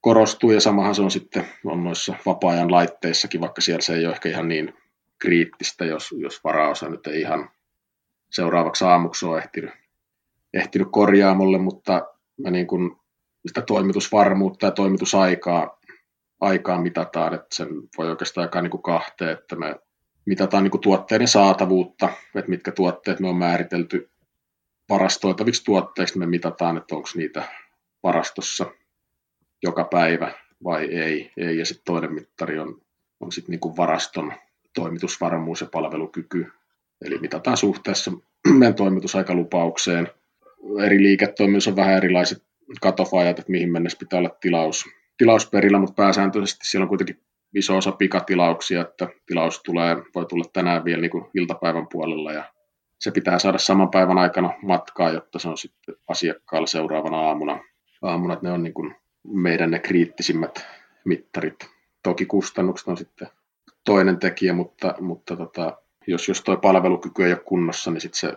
Korostuu 0.00 0.50
ja 0.50 0.60
samahan 0.60 0.94
se 0.94 1.02
on 1.02 1.10
sitten 1.10 1.44
on 1.64 1.84
noissa 1.84 2.14
vapaa-ajan 2.26 2.70
laitteissakin, 2.70 3.40
vaikka 3.40 3.60
siellä 3.60 3.82
se 3.82 3.94
ei 3.94 4.06
ole 4.06 4.14
ehkä 4.14 4.28
ihan 4.28 4.48
niin 4.48 4.74
kriittistä, 5.18 5.84
jos, 5.84 6.14
jos 6.18 6.44
varaosa 6.44 6.88
nyt 6.88 7.06
ei 7.06 7.20
ihan 7.20 7.50
seuraavaksi 8.30 8.84
aamuksi 8.84 9.26
ole 9.26 9.38
ehtinyt, 9.38 9.70
ehtinyt 10.54 10.88
korjaamolle, 10.90 11.58
mutta 11.58 12.11
me 12.42 12.50
niin 12.50 12.66
kuin 12.66 12.96
sitä 13.46 13.62
toimitusvarmuutta 13.62 14.66
ja 14.66 14.70
toimitusaikaa 14.70 15.78
aikaa 16.40 16.80
mitataan, 16.80 17.34
että 17.34 17.46
sen 17.54 17.68
voi 17.98 18.10
oikeastaan 18.10 18.44
jakaa 18.44 18.62
niin 18.62 18.70
kuin 18.70 18.82
kahteen, 18.82 19.30
että 19.30 19.56
me 19.56 19.76
mitataan 20.26 20.62
niin 20.62 20.70
kuin 20.70 20.80
tuotteiden 20.80 21.28
saatavuutta, 21.28 22.08
että 22.34 22.50
mitkä 22.50 22.72
tuotteet 22.72 23.20
me 23.20 23.28
on 23.28 23.36
määritelty 23.36 24.10
varastoitaviksi 24.88 25.64
tuotteiksi, 25.64 26.18
me 26.18 26.26
mitataan, 26.26 26.76
että 26.76 26.94
onko 26.94 27.08
niitä 27.14 27.42
varastossa 28.02 28.66
joka 29.62 29.84
päivä 29.84 30.32
vai 30.64 30.84
ei. 30.84 31.32
ei. 31.36 31.58
Ja 31.58 31.66
sitten 31.66 31.84
toinen 31.84 32.12
mittari 32.12 32.58
on, 32.58 32.80
on 33.20 33.32
sitten 33.32 33.52
niinku 33.52 33.76
varaston 33.76 34.32
toimitusvarmuus 34.74 35.60
ja 35.60 35.66
palvelukyky. 35.72 36.52
Eli 37.04 37.18
mitataan 37.18 37.56
suhteessa 37.56 38.12
meidän 38.58 38.74
toimitusaikalupaukseen. 38.74 40.10
Eri 40.84 41.02
liiketoiminnassa 41.02 41.70
on 41.70 41.76
vähän 41.76 41.96
erilaiset 41.96 42.42
katofajat, 42.80 43.38
että 43.38 43.52
mihin 43.52 43.72
mennessä 43.72 43.98
pitää 43.98 44.18
olla 44.18 44.36
tilaus, 44.40 44.84
tilausperillä, 45.18 45.78
mutta 45.78 46.02
pääsääntöisesti 46.02 46.68
siellä 46.68 46.84
on 46.84 46.88
kuitenkin 46.88 47.20
iso 47.54 47.76
osa 47.76 47.92
pikatilauksia, 47.92 48.80
että 48.80 49.08
tilaus 49.26 49.62
tulee, 49.62 49.96
voi 50.14 50.26
tulla 50.26 50.44
tänään 50.52 50.84
vielä 50.84 51.00
niin 51.00 51.10
kuin 51.10 51.24
iltapäivän 51.34 51.86
puolella 51.92 52.32
ja 52.32 52.44
se 52.98 53.10
pitää 53.10 53.38
saada 53.38 53.58
saman 53.58 53.90
päivän 53.90 54.18
aikana 54.18 54.54
matkaa, 54.62 55.10
jotta 55.10 55.38
se 55.38 55.48
on 55.48 55.58
sitten 55.58 55.94
asiakkaalla 56.08 56.66
seuraavana 56.66 57.20
aamuna. 57.20 57.60
aamuna 58.02 58.38
ne 58.42 58.52
on 58.52 58.62
niin 58.62 58.74
kuin 58.74 58.94
meidän 59.24 59.70
ne 59.70 59.78
kriittisimmät 59.78 60.66
mittarit. 61.04 61.68
Toki 62.02 62.26
kustannukset 62.26 62.88
on 62.88 62.96
sitten 62.96 63.28
toinen 63.84 64.18
tekijä, 64.18 64.52
mutta, 64.52 64.94
mutta 65.00 65.36
tota, 65.36 65.78
jos, 66.06 66.28
jos 66.28 66.42
tuo 66.42 66.56
palvelukyky 66.56 67.24
ei 67.24 67.32
ole 67.32 67.42
kunnossa, 67.44 67.90
niin 67.90 68.00
sitten 68.00 68.20
se 68.20 68.36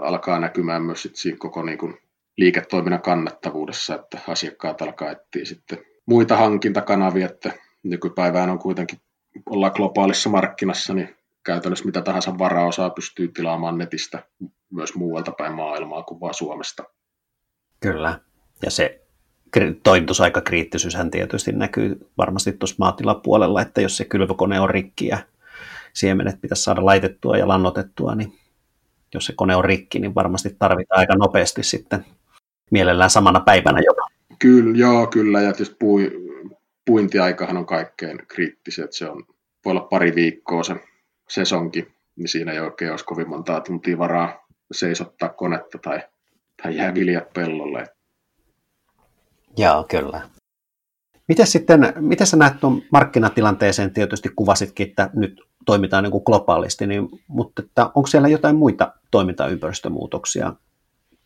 alkaa 0.00 0.40
näkymään 0.40 0.82
myös 0.82 1.02
sit 1.02 1.16
siinä 1.16 1.38
koko 1.38 1.62
niin 1.62 1.78
kuin 1.78 1.98
liiketoiminnan 2.36 3.02
kannattavuudessa, 3.02 3.94
että 3.94 4.18
asiakkaat 4.28 4.82
alkaa 4.82 5.10
etsiä 5.10 5.44
sitten 5.44 5.78
muita 6.06 6.36
hankintakanavia, 6.36 7.26
että 7.26 7.52
nykypäivään 7.82 8.50
on 8.50 8.58
kuitenkin, 8.58 9.00
ollaan 9.46 9.72
globaalissa 9.76 10.30
markkinassa, 10.30 10.94
niin 10.94 11.16
käytännössä 11.44 11.84
mitä 11.84 12.02
tahansa 12.02 12.38
varaosaa 12.38 12.90
pystyy 12.90 13.28
tilaamaan 13.28 13.78
netistä 13.78 14.22
myös 14.70 14.94
muualta 14.94 15.32
päin 15.38 15.54
maailmaa 15.54 16.02
kuin 16.02 16.20
vain 16.20 16.34
Suomesta. 16.34 16.84
Kyllä, 17.80 18.20
ja 18.62 18.70
se 18.70 19.02
toimitusaikakriittisyyshän 19.82 21.10
tietysti 21.10 21.52
näkyy 21.52 22.08
varmasti 22.18 22.52
tuossa 22.52 22.76
maatilapuolella, 22.78 23.62
että 23.62 23.80
jos 23.80 23.96
se 23.96 24.04
kylvökone 24.04 24.60
on 24.60 24.70
rikki 24.70 25.06
ja 25.06 25.18
siemenet 25.92 26.40
pitäisi 26.40 26.62
saada 26.62 26.84
laitettua 26.84 27.36
ja 27.36 27.48
lannotettua, 27.48 28.14
niin 28.14 28.38
jos 29.14 29.26
se 29.26 29.32
kone 29.36 29.56
on 29.56 29.64
rikki, 29.64 29.98
niin 29.98 30.14
varmasti 30.14 30.56
tarvitaan 30.58 30.98
aika 30.98 31.14
nopeasti 31.14 31.62
sitten 31.62 32.04
mielellään 32.70 33.10
samana 33.10 33.40
päivänä 33.40 33.80
jopa. 33.86 34.06
Kyllä, 34.38 34.78
joo, 34.78 35.06
kyllä. 35.06 35.40
Ja 35.40 35.52
tietysti 35.52 35.76
pui, 35.78 36.10
puintiaikahan 36.86 37.56
on 37.56 37.66
kaikkein 37.66 38.26
kriittiset. 38.28 38.92
Se 38.92 39.10
on, 39.10 39.24
voi 39.64 39.70
olla 39.70 39.80
pari 39.90 40.14
viikkoa 40.14 40.62
se 40.62 40.76
sesonki, 41.28 41.88
niin 42.16 42.28
siinä 42.28 42.52
ei 42.52 42.60
oikein 42.60 42.90
olisi 42.90 43.04
kovin 43.04 43.28
montaa 43.28 43.60
tuntia 43.60 43.98
varaa 43.98 44.46
seisottaa 44.72 45.28
konetta 45.28 45.78
tai, 45.78 46.00
tai 46.62 46.76
jää 46.76 46.94
viljat 46.94 47.32
pellolle. 47.32 47.86
Joo, 49.56 49.84
kyllä. 49.90 50.20
Miten 51.28 51.46
sitten, 51.46 51.92
miten 52.00 52.26
sä 52.26 52.36
näet 52.36 52.60
tuon 52.60 52.82
markkinatilanteeseen, 52.92 53.92
tietysti 53.92 54.28
kuvasitkin, 54.36 54.88
että 54.88 55.10
nyt 55.14 55.40
toimitaan 55.66 56.04
niin 56.04 56.10
kuin 56.10 56.22
globaalisti, 56.26 56.86
niin, 56.86 57.08
mutta 57.28 57.62
että 57.62 57.84
onko 57.94 58.06
siellä 58.06 58.28
jotain 58.28 58.56
muita 58.56 58.92
toimintaympäristömuutoksia 59.12 60.52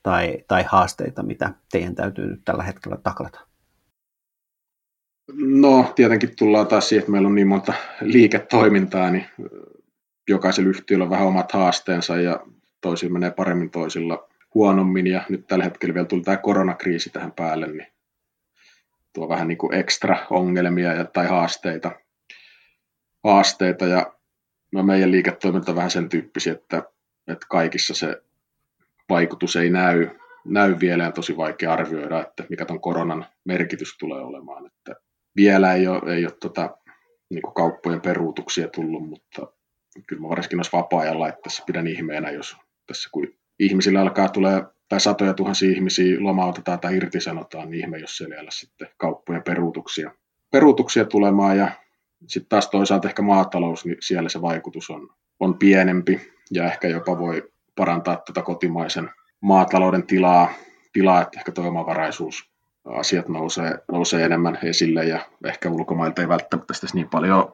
tai, 0.03 0.45
tai 0.49 0.65
haasteita, 0.69 1.23
mitä 1.23 1.55
teidän 1.73 1.95
täytyy 1.95 2.27
nyt 2.27 2.41
tällä 2.45 2.63
hetkellä 2.63 2.97
taklata? 2.97 3.41
No, 5.33 5.93
tietenkin 5.95 6.37
tullaan 6.39 6.67
taas 6.67 6.89
siihen, 6.89 7.01
että 7.01 7.13
meillä 7.13 7.29
on 7.29 7.35
niin 7.35 7.49
monta 7.49 7.73
liiketoimintaa, 8.01 9.11
niin 9.11 9.27
jokaisella 10.29 10.71
yhtiöllä 10.71 11.05
on 11.05 11.11
vähän 11.11 11.27
omat 11.27 11.53
haasteensa 11.53 12.17
ja 12.17 12.41
toisilla 12.81 13.13
menee 13.13 13.31
paremmin, 13.31 13.71
toisilla 13.71 14.29
huonommin. 14.55 15.07
Ja 15.07 15.23
nyt 15.29 15.47
tällä 15.47 15.65
hetkellä 15.65 15.95
vielä 15.95 16.07
tuli 16.07 16.23
tämä 16.23 16.37
koronakriisi 16.37 17.11
tähän 17.11 17.33
päälle, 17.33 17.67
niin 17.67 17.87
tuo 19.13 19.29
vähän 19.29 19.49
niin 19.49 19.59
kuin 19.59 19.75
ekstra 19.75 20.27
ongelmia 20.31 20.93
ja, 20.93 21.05
tai 21.05 21.27
haasteita. 21.27 21.91
haasteita 23.25 23.87
ja 23.87 24.13
no 24.73 24.83
meidän 24.83 25.11
liiketoiminta 25.11 25.73
on 25.73 25.77
vähän 25.77 25.91
sen 25.91 26.09
tyyppisiä, 26.09 26.53
että, 26.53 26.83
että 27.29 27.47
kaikissa 27.51 27.95
se 27.95 28.23
vaikutus 29.09 29.57
ei 29.57 29.71
näy, 29.71 30.09
näy 30.45 30.77
vielä 30.81 31.05
ja 31.05 31.13
tosi 31.13 31.37
vaikea 31.37 31.73
arvioida, 31.73 32.21
että 32.21 32.45
mikä 32.51 32.65
tuon 32.65 32.81
koronan 32.81 33.27
merkitys 33.45 33.97
tulee 33.99 34.21
olemaan. 34.21 34.67
Että 34.67 34.97
vielä 35.37 35.75
ei 35.75 35.87
ole, 35.87 36.15
ei 36.15 36.25
ole 36.25 36.35
tota, 36.41 36.79
niin 37.31 37.43
kauppojen 37.55 38.01
peruutuksia 38.01 38.69
tullut, 38.69 39.09
mutta 39.09 39.53
kyllä 40.07 40.23
mä 40.23 40.29
varsinkin 40.29 40.59
olisi 40.59 40.73
vapaa-ajalla, 40.73 41.29
että 41.29 41.41
tässä 41.43 41.63
pidän 41.67 41.87
ihmeenä, 41.87 42.31
jos 42.31 42.57
tässä 42.87 43.09
kun 43.13 43.29
ihmisillä 43.59 44.01
alkaa 44.01 44.29
tulee 44.29 44.65
tai 44.89 45.01
satoja 45.01 45.35
tuhansia 45.35 45.71
ihmisiä 45.71 46.17
lomautetaan 46.21 46.81
tai 46.81 46.97
irtisanotaan, 46.97 47.71
niin 47.71 47.81
ihme, 47.81 47.99
jos 47.99 48.17
siellä 48.17 48.51
sitten 48.51 48.89
kauppojen 48.97 49.43
peruutuksia, 49.43 50.11
peruutuksia 50.51 51.05
tulemaan 51.05 51.59
ja 51.59 51.71
sitten 52.27 52.49
taas 52.49 52.71
toisaalta 52.71 53.09
ehkä 53.09 53.23
maatalous, 53.23 53.85
niin 53.85 53.97
siellä 54.01 54.29
se 54.29 54.43
vaikutus 54.43 54.91
on, 54.91 55.09
on 55.41 55.59
pienempi 55.59 56.36
ja 56.51 56.65
ehkä 56.65 56.89
jopa 56.89 57.19
voi 57.19 57.53
parantaa 57.77 58.17
tätä 58.17 58.43
kotimaisen 58.43 59.11
maatalouden 59.41 60.07
tilaa, 60.07 60.49
tilaa 60.93 61.23
että 61.23 61.39
ehkä 61.39 61.53
tuo 61.53 61.67
omavaraisuus 61.67 62.51
asiat 62.85 63.29
nousee, 63.29 63.79
nousee 63.93 64.25
enemmän 64.25 64.59
esille 64.63 65.05
ja 65.05 65.21
ehkä 65.45 65.71
ulkomailta 65.71 66.23
ei 66.23 66.29
välttämättä 66.29 66.75
niin 66.95 67.09
paljon, 67.09 67.53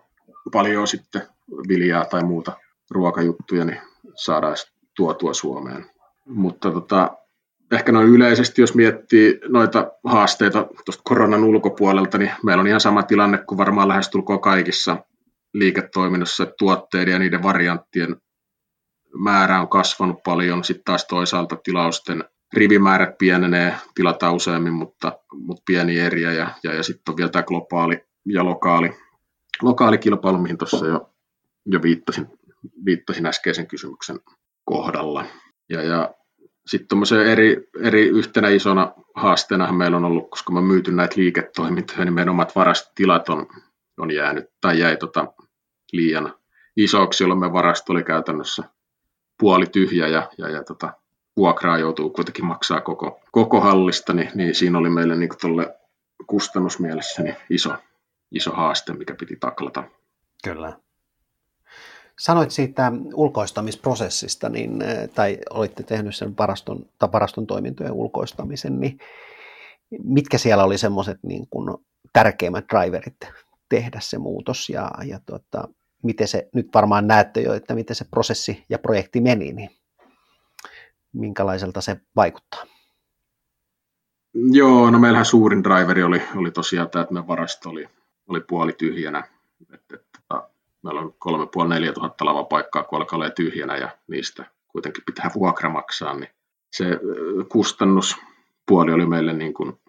paljon 0.53 0.89
sitten 0.89 1.23
viljaa 1.69 2.05
tai 2.05 2.25
muuta 2.25 2.57
ruokajuttuja, 2.91 3.65
niin 3.65 3.79
saadaan 4.15 4.57
tuotua 4.97 5.35
Suomeen. 5.35 5.87
Mutta 6.27 6.71
tota, 6.71 7.17
ehkä 7.73 7.93
noin 7.93 8.09
yleisesti, 8.09 8.61
jos 8.61 8.75
miettii 8.75 9.41
noita 9.49 9.93
haasteita 10.05 10.67
tuosta 10.85 11.03
koronan 11.05 11.45
ulkopuolelta, 11.45 12.19
niin 12.19 12.31
meillä 12.45 12.61
on 12.61 12.67
ihan 12.67 12.81
sama 12.81 13.03
tilanne 13.03 13.39
kuin 13.39 13.59
varmaan 13.59 13.89
lähestulkoon 13.89 14.41
kaikissa 14.41 14.97
liiketoiminnassa, 15.55 16.43
että 16.43 16.55
tuotteiden 16.59 17.13
ja 17.13 17.19
niiden 17.19 17.43
varianttien 17.43 18.17
määrä 19.19 19.61
on 19.61 19.69
kasvanut 19.69 20.23
paljon, 20.23 20.65
sitten 20.65 20.85
taas 20.85 21.05
toisaalta 21.05 21.57
tilausten 21.57 22.25
rivimäärät 22.53 23.19
pienenee, 23.19 23.75
tilataan 23.95 24.35
useammin, 24.35 24.73
mutta, 24.73 25.19
mutta 25.33 25.63
pieni 25.67 25.99
eriä 25.99 26.33
ja, 26.33 26.51
ja, 26.63 26.75
ja 26.75 26.83
sitten 26.83 27.13
on 27.13 27.17
vielä 27.17 27.31
tämä 27.31 27.43
globaali 27.43 28.05
ja 28.27 28.45
lokaali, 28.45 28.97
lokaali 29.63 29.99
kilpailu, 29.99 30.39
mihin 30.39 30.59
tuossa 30.59 30.87
jo, 30.87 31.11
jo 31.67 31.83
viittasin, 31.83 32.27
viittasin 32.85 33.27
äskeisen 33.27 33.67
kysymyksen 33.67 34.21
kohdalla. 34.65 35.25
Ja, 35.69 35.83
ja 35.83 36.15
sitten 36.67 36.99
eri, 37.27 37.69
eri 37.83 38.09
yhtenä 38.09 38.49
isona 38.49 38.93
haasteena 39.15 39.73
meillä 39.73 39.97
on 39.97 40.05
ollut, 40.05 40.31
koska 40.31 40.53
me 40.53 40.59
on 40.59 40.65
myyty 40.65 40.93
näitä 40.93 41.15
liiketoimintoja, 41.17 42.05
niin 42.05 42.15
meidän 42.15 42.35
omat 42.35 42.57
varastotilat 42.57 43.29
on, 43.29 43.47
on 43.99 44.11
jäänyt 44.11 44.45
tai 44.61 44.79
jäi 44.79 44.97
tota 44.97 45.33
liian 45.93 46.35
isoksi, 46.77 47.25
jolloin 47.25 47.41
meidän 47.41 47.53
varasto 47.53 47.93
oli 47.93 48.03
käytännössä 48.03 48.65
puoli 49.43 49.67
tyhjä 49.67 50.09
ja, 50.09 50.31
ja, 50.39 50.49
ja 50.49 50.65
tota, 50.65 50.93
vuokraa 51.37 51.79
joutuu 51.79 52.11
kuitenkin 52.11 52.45
maksaa 52.45 52.81
koko, 52.81 53.21
koko 53.33 53.61
hallista, 53.61 54.13
niin, 54.13 54.31
niin 54.35 54.55
siinä 54.55 54.79
oli 54.79 54.91
meille 54.91 55.17
niin 55.17 55.31
tuolle 55.41 55.79
kustannusmielessä 56.27 57.23
niin 57.23 57.37
iso, 57.51 57.75
iso 58.33 58.51
haaste, 58.51 58.93
mikä 58.93 59.15
piti 59.15 59.37
taklata. 59.37 59.85
Kyllä. 60.45 60.79
Sanoit 62.19 62.51
siitä 62.51 62.93
ulkoistamisprosessista, 63.15 64.49
niin, 64.49 64.83
eh, 64.83 65.09
tai 65.15 65.39
olitte 65.51 65.83
tehnyt 65.83 66.17
sen 66.17 66.35
varaston, 66.39 66.87
tai 66.99 67.09
varaston 67.13 67.47
toimintojen 67.47 67.93
ulkoistamisen, 67.93 68.81
niin 68.81 68.99
mitkä 70.05 70.39
siellä 70.39 70.65
oli 70.65 70.79
semmoiset 70.79 71.19
niin 71.23 71.47
tärkeimmät 72.13 72.65
driverit 72.75 73.17
tehdä 73.69 73.99
se 74.03 74.19
muutos 74.19 74.69
ja, 74.69 74.91
ja 75.05 75.21
tota, 75.27 75.69
miten 76.03 76.29
se, 76.29 76.49
nyt 76.55 76.69
varmaan 76.75 77.07
näette 77.07 77.41
jo, 77.41 77.55
että 77.55 77.75
miten 77.75 77.97
se 77.97 78.05
prosessi 78.05 78.65
ja 78.69 78.79
projekti 78.79 79.21
meni, 79.21 79.53
niin 79.53 79.71
minkälaiselta 81.13 81.81
se 81.81 81.97
vaikuttaa? 82.17 82.65
Joo, 84.35 84.91
no 84.91 84.99
meillähän 84.99 85.25
suurin 85.25 85.65
driveri 85.65 86.03
oli, 86.03 86.23
oli 86.37 86.51
tosiaan 86.51 86.91
tämä, 86.91 87.03
että 87.03 87.15
meidän 87.15 87.29
varasto 87.29 87.71
oli, 87.71 87.89
oli 88.29 88.41
puoli 88.41 88.73
tyhjänä. 88.73 89.25
Et, 89.75 89.81
et, 89.95 90.07
tota, 90.17 90.49
meillä 90.83 91.01
on 91.01 91.15
3,5-4 91.89 91.93
tuhatta 91.93 92.25
lavapaikkaa, 92.25 92.85
kun 92.85 92.99
alkaa 92.99 93.31
tyhjänä 93.31 93.77
ja 93.77 93.99
niistä 94.07 94.45
kuitenkin 94.69 95.03
pitää 95.07 95.31
vuokra 95.35 95.71
maksaa, 95.71 96.15
niin 96.15 96.31
se 96.73 96.85
kustannuspuoli 97.49 98.93
oli 98.93 99.07
meille 99.07 99.33
niin 99.33 99.55
kuin 99.55 99.81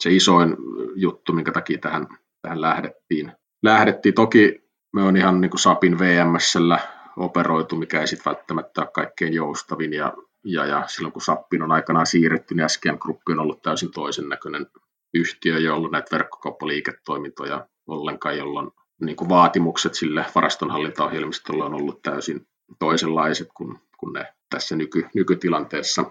se 0.00 0.10
isoin 0.10 0.56
juttu, 0.94 1.32
minkä 1.32 1.52
takia 1.52 1.78
tähän, 1.78 2.06
tähän 2.42 2.60
lähdettiin. 2.60 3.32
Lähdettiin. 3.62 4.14
Toki 4.14 4.69
me 4.92 5.02
on 5.02 5.16
ihan 5.16 5.40
niin 5.40 5.50
kuin 5.50 5.60
SAPin 5.60 5.98
VMSllä 5.98 6.78
operoitu, 7.16 7.76
mikä 7.76 8.00
ei 8.00 8.06
sitten 8.06 8.32
välttämättä 8.32 8.80
ole 8.80 8.90
kaikkein 8.94 9.34
joustavin 9.34 9.92
ja, 9.92 10.12
ja, 10.44 10.66
ja 10.66 10.84
silloin 10.86 11.12
kun 11.12 11.22
SAPin 11.22 11.62
on 11.62 11.72
aikanaan 11.72 12.06
siirretty, 12.06 12.54
niin 12.54 12.68
SKM 12.68 12.98
Group 12.98 13.20
on 13.28 13.40
ollut 13.40 13.62
täysin 13.62 13.90
toisen 13.90 14.28
näköinen 14.28 14.66
yhtiö, 15.14 15.58
jolla 15.58 15.76
ollut 15.76 15.92
näitä 15.92 16.16
verkkokauppaliiketoimintoja 16.16 17.66
ollenkaan, 17.86 18.38
jolloin 18.38 18.70
niin 19.00 19.16
kuin 19.16 19.28
vaatimukset 19.28 19.94
sille 19.94 20.26
varastonhallintaohjelmistolle 20.34 21.64
on 21.64 21.74
ollut 21.74 22.02
täysin 22.02 22.46
toisenlaiset 22.78 23.48
kuin, 23.54 23.78
kuin 23.98 24.12
ne 24.12 24.26
tässä 24.50 24.76
nyky, 24.76 25.06
nykytilanteessa 25.14 26.04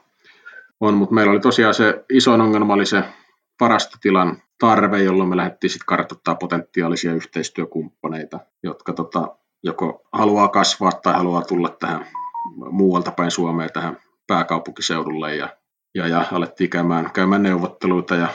on. 0.79 0.93
Mutta 0.93 1.15
meillä 1.15 1.31
oli 1.31 1.39
tosiaan 1.39 1.73
se 1.73 2.05
isoin 2.09 2.41
ongelma 2.41 2.73
oli 2.73 2.85
se 2.85 3.03
varastotilan 3.59 4.41
tarve, 4.59 5.03
jolloin 5.03 5.29
me 5.29 5.37
lähdettiin 5.37 5.71
sitten 5.71 5.85
kartoittaa 5.85 6.35
potentiaalisia 6.35 7.13
yhteistyökumppaneita, 7.13 8.39
jotka 8.63 8.93
tota, 8.93 9.35
joko 9.63 10.01
haluaa 10.13 10.47
kasvaa 10.47 10.91
tai 10.91 11.13
haluaa 11.13 11.41
tulla 11.41 11.69
tähän 11.69 12.05
muualta 12.71 13.11
päin 13.11 13.31
Suomeen 13.31 13.69
tähän 13.73 13.97
pääkaupunkiseudulle 14.27 15.35
ja, 15.35 15.49
ja, 15.95 16.07
ja 16.07 16.25
alettiin 16.31 16.69
käymään, 16.69 17.11
käymään 17.11 17.43
neuvotteluita 17.43 18.15
ja 18.15 18.27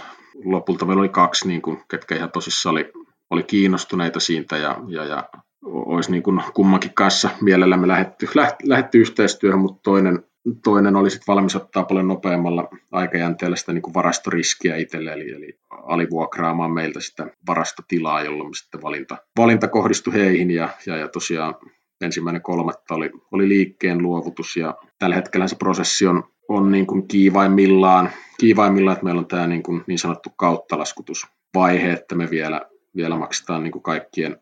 lopulta 0.45 0.85
meillä 0.85 1.01
oli 1.01 1.09
kaksi, 1.09 1.49
niin 1.49 1.63
kuin, 1.63 1.83
ketkä 1.91 2.15
ihan 2.15 2.31
tosissaan 2.31 2.73
oli, 2.73 2.93
oli 3.31 3.43
kiinnostuneita 3.43 4.21
siitä 4.21 4.57
ja, 4.57 4.77
ja, 4.89 5.05
ja 5.05 5.29
olisi 5.65 6.11
niin 6.11 6.23
kuin 6.23 6.43
kummankin 6.55 6.95
kanssa 6.95 7.31
mielellämme 7.41 7.89
lähetty, 7.89 8.29
lähetty 8.63 8.99
yhteistyöhön, 8.99 9.61
mutta 9.61 9.81
toinen 9.83 10.25
toinen 10.65 10.97
oli 10.97 11.11
sitten 11.11 11.35
valmis 11.35 11.57
ottaa 11.57 11.85
paljon 11.85 12.09
nopeammalla 12.09 12.69
aikajänteellä 12.93 13.57
sitä 13.57 13.73
niin 13.73 13.83
kuin 13.83 13.95
varastoriskiä 13.95 14.77
itselle, 14.77 15.13
eli, 15.13 15.31
eli 15.31 15.59
alivuokraamaan 15.71 16.73
meiltä 16.73 17.01
sitä 17.01 17.27
varastotilaa, 17.47 18.23
jolloin 18.23 18.55
sitten 18.55 18.83
valinta, 18.83 19.17
valinta 19.39 19.69
kohdistui 19.69 20.15
heihin, 20.15 20.51
ja, 20.51 20.69
ja, 20.87 20.97
ja 20.97 21.09
tosiaan 21.09 21.55
ensimmäinen 22.01 22.43
kolmatta 22.43 22.95
oli, 22.95 23.11
oli 23.33 23.49
liikkeen 23.49 24.03
luovutus, 24.03 24.57
ja 24.57 24.75
tällä 24.99 25.17
hetkellä 25.17 25.49
se 25.49 25.57
prosessi 25.57 26.07
on, 26.07 26.25
on 26.49 26.73
niin 26.73 26.87
kuin 26.87 27.09
kiivaimmillaan, 27.09 28.11
kiivaimmillaan, 28.39 28.93
että 28.93 29.05
meillä 29.05 29.19
on 29.19 29.27
tämä 29.27 29.47
niin, 29.47 29.63
kuin 29.63 29.85
niin 29.87 29.99
sanottu 29.99 30.31
kauttalaskutusvaihe, 30.37 31.93
että 31.93 32.15
me 32.15 32.31
vielä, 32.31 32.61
vielä 32.97 33.17
maksetaan 33.17 33.63
niin 33.63 33.73
kuin 33.73 33.83
kaikkien 33.83 34.37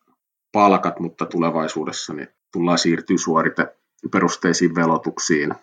palkat, 0.52 1.00
mutta 1.00 1.26
tulevaisuudessa 1.26 2.12
niin 2.12 2.28
tullaan 2.52 2.78
siirtyä 2.78 3.16
suorite 3.18 3.66
perusteisiin 4.12 4.74
velotuksiin, 4.74 5.54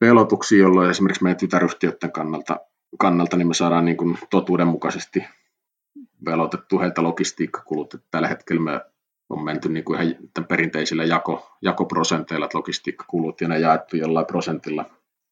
velotuksiin, 0.00 0.60
jolloin 0.60 0.90
esimerkiksi 0.90 1.22
meidän 1.22 1.38
tytäryhtiöiden 1.38 2.12
kannalta, 2.12 2.60
kannalta 2.98 3.36
niin 3.36 3.48
me 3.48 3.54
saadaan 3.54 3.84
niin 3.84 3.96
kuin 3.96 4.18
totuudenmukaisesti 4.30 5.24
velotettu 6.24 6.80
heiltä 6.80 7.02
logistiikkakulut. 7.02 7.94
Että 7.94 8.06
tällä 8.10 8.28
hetkellä 8.28 8.62
me 8.62 8.80
on 9.28 9.44
menty 9.44 9.68
niin 9.68 9.84
kuin 9.84 10.02
ihan 10.02 10.46
perinteisillä 10.48 11.04
jako, 11.04 11.50
jakoprosenteilla, 11.62 12.46
että 12.46 12.58
logistiikkakulut 12.58 13.40
ja 13.40 13.48
ne 13.48 13.58
jaettu 13.58 13.96
jollain 13.96 14.26
prosentilla 14.26 14.84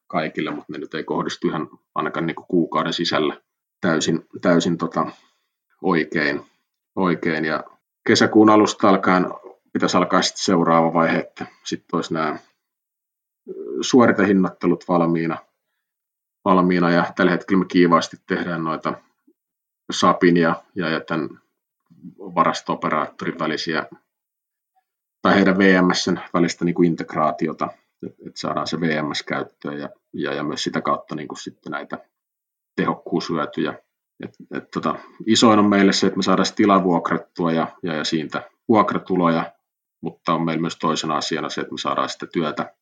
kaikille, 0.06 0.50
mutta 0.50 0.72
ne 0.72 0.78
nyt 0.78 0.94
ei 0.94 1.04
kohdistu 1.04 1.48
ihan 1.48 1.68
ainakaan 1.94 2.26
niin 2.26 2.34
kuin 2.34 2.46
kuukauden 2.48 2.92
sisällä 2.92 3.40
täysin, 3.80 4.26
täysin 4.40 4.78
tota 4.78 5.06
oikein, 5.82 6.42
oikein. 6.96 7.44
Ja 7.44 7.64
kesäkuun 8.06 8.50
alusta 8.50 8.88
alkaen 8.88 9.26
pitäisi 9.72 9.96
alkaa 9.96 10.22
sitten 10.22 10.44
seuraava 10.44 10.94
vaihe, 10.94 11.18
että 11.18 11.46
sitten 11.64 11.96
olisi 11.96 12.14
nämä 12.14 12.38
suoritehinnattelut 13.80 14.84
valmiina, 14.88 15.38
valmiina 16.44 16.90
ja 16.90 17.12
tällä 17.16 17.32
hetkellä 17.32 17.58
me 17.58 17.66
kiivaasti 17.68 18.16
tehdään 18.26 18.64
noita 18.64 18.94
SAPin 19.92 20.36
ja, 20.36 20.62
ja, 20.74 20.88
ja 20.88 21.00
tämän 21.00 21.28
varasto-operaattorin 22.18 23.38
välisiä 23.38 23.86
tai 25.22 25.34
heidän 25.34 25.58
VMSn 25.58 26.18
välistä 26.34 26.64
niin 26.64 26.74
kuin 26.74 26.86
integraatiota, 26.86 27.68
että 28.06 28.22
et 28.26 28.36
saadaan 28.36 28.66
se 28.66 28.80
VMS 28.80 29.22
käyttöön 29.22 29.78
ja, 29.78 29.88
ja, 30.12 30.34
ja 30.34 30.44
myös 30.44 30.64
sitä 30.64 30.80
kautta 30.80 31.14
niin 31.14 31.28
kuin 31.28 31.38
sitten 31.38 31.70
näitä 31.70 31.98
tehokkuushyötyjä. 32.76 33.78
Et, 34.24 34.36
et 34.54 34.70
tota, 34.70 34.94
isoin 35.26 35.58
on 35.58 35.68
meille 35.68 35.92
se, 35.92 36.06
että 36.06 36.16
me 36.16 36.22
saadaan 36.22 36.46
tila 36.56 36.84
vuokrattua 36.84 37.52
ja, 37.52 37.76
ja, 37.82 37.94
ja 37.94 38.04
siitä 38.04 38.50
vuokratuloja, 38.68 39.52
mutta 40.00 40.34
on 40.34 40.44
meillä 40.44 40.60
myös 40.60 40.76
toisena 40.76 41.16
asiana 41.16 41.48
se, 41.48 41.60
että 41.60 41.72
me 41.72 41.78
saadaan 41.78 42.08
sitä 42.08 42.26
työtä 42.26 42.74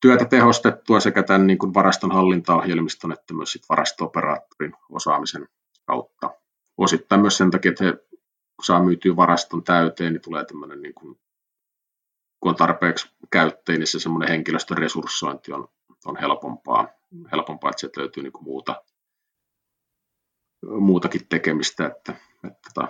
työtä 0.00 0.24
tehostettua 0.24 1.00
sekä 1.00 1.22
tämän 1.22 1.46
niin 1.46 1.58
kuin 1.58 1.74
varaston 1.74 2.12
hallintaohjelmiston 2.12 3.12
että 3.12 3.34
myös 3.34 3.52
sit 3.52 3.62
varasto-operaattorin 3.68 4.74
osaamisen 4.90 5.48
kautta. 5.84 6.30
Osittain 6.76 7.20
myös 7.20 7.36
sen 7.36 7.50
takia, 7.50 7.70
että 7.70 7.84
he 7.84 7.94
saa 8.62 8.82
myytyä 8.82 9.16
varaston 9.16 9.64
täyteen, 9.64 10.12
niin 10.12 10.22
tulee 10.22 10.44
tämmöinen, 10.44 10.82
niin 10.82 10.94
kuin, 10.94 11.20
kun 12.40 12.50
on 12.50 12.56
tarpeeksi 12.56 13.10
käyttäjiä, 13.30 13.78
niin 13.78 13.86
se 13.86 14.00
semmoinen 14.00 14.28
henkilöstön 14.28 14.78
resurssointi 14.78 15.52
on, 15.52 15.68
on 16.04 16.16
helpompaa, 16.16 16.88
helpompaa, 17.32 17.70
että 17.70 17.80
sieltä 17.80 18.00
löytyy 18.00 18.22
niin 18.22 18.32
kuin 18.32 18.44
muuta, 18.44 18.82
muutakin 20.78 21.26
tekemistä, 21.28 21.86
että, 21.86 22.14
että 22.44 22.70
tota, 22.74 22.88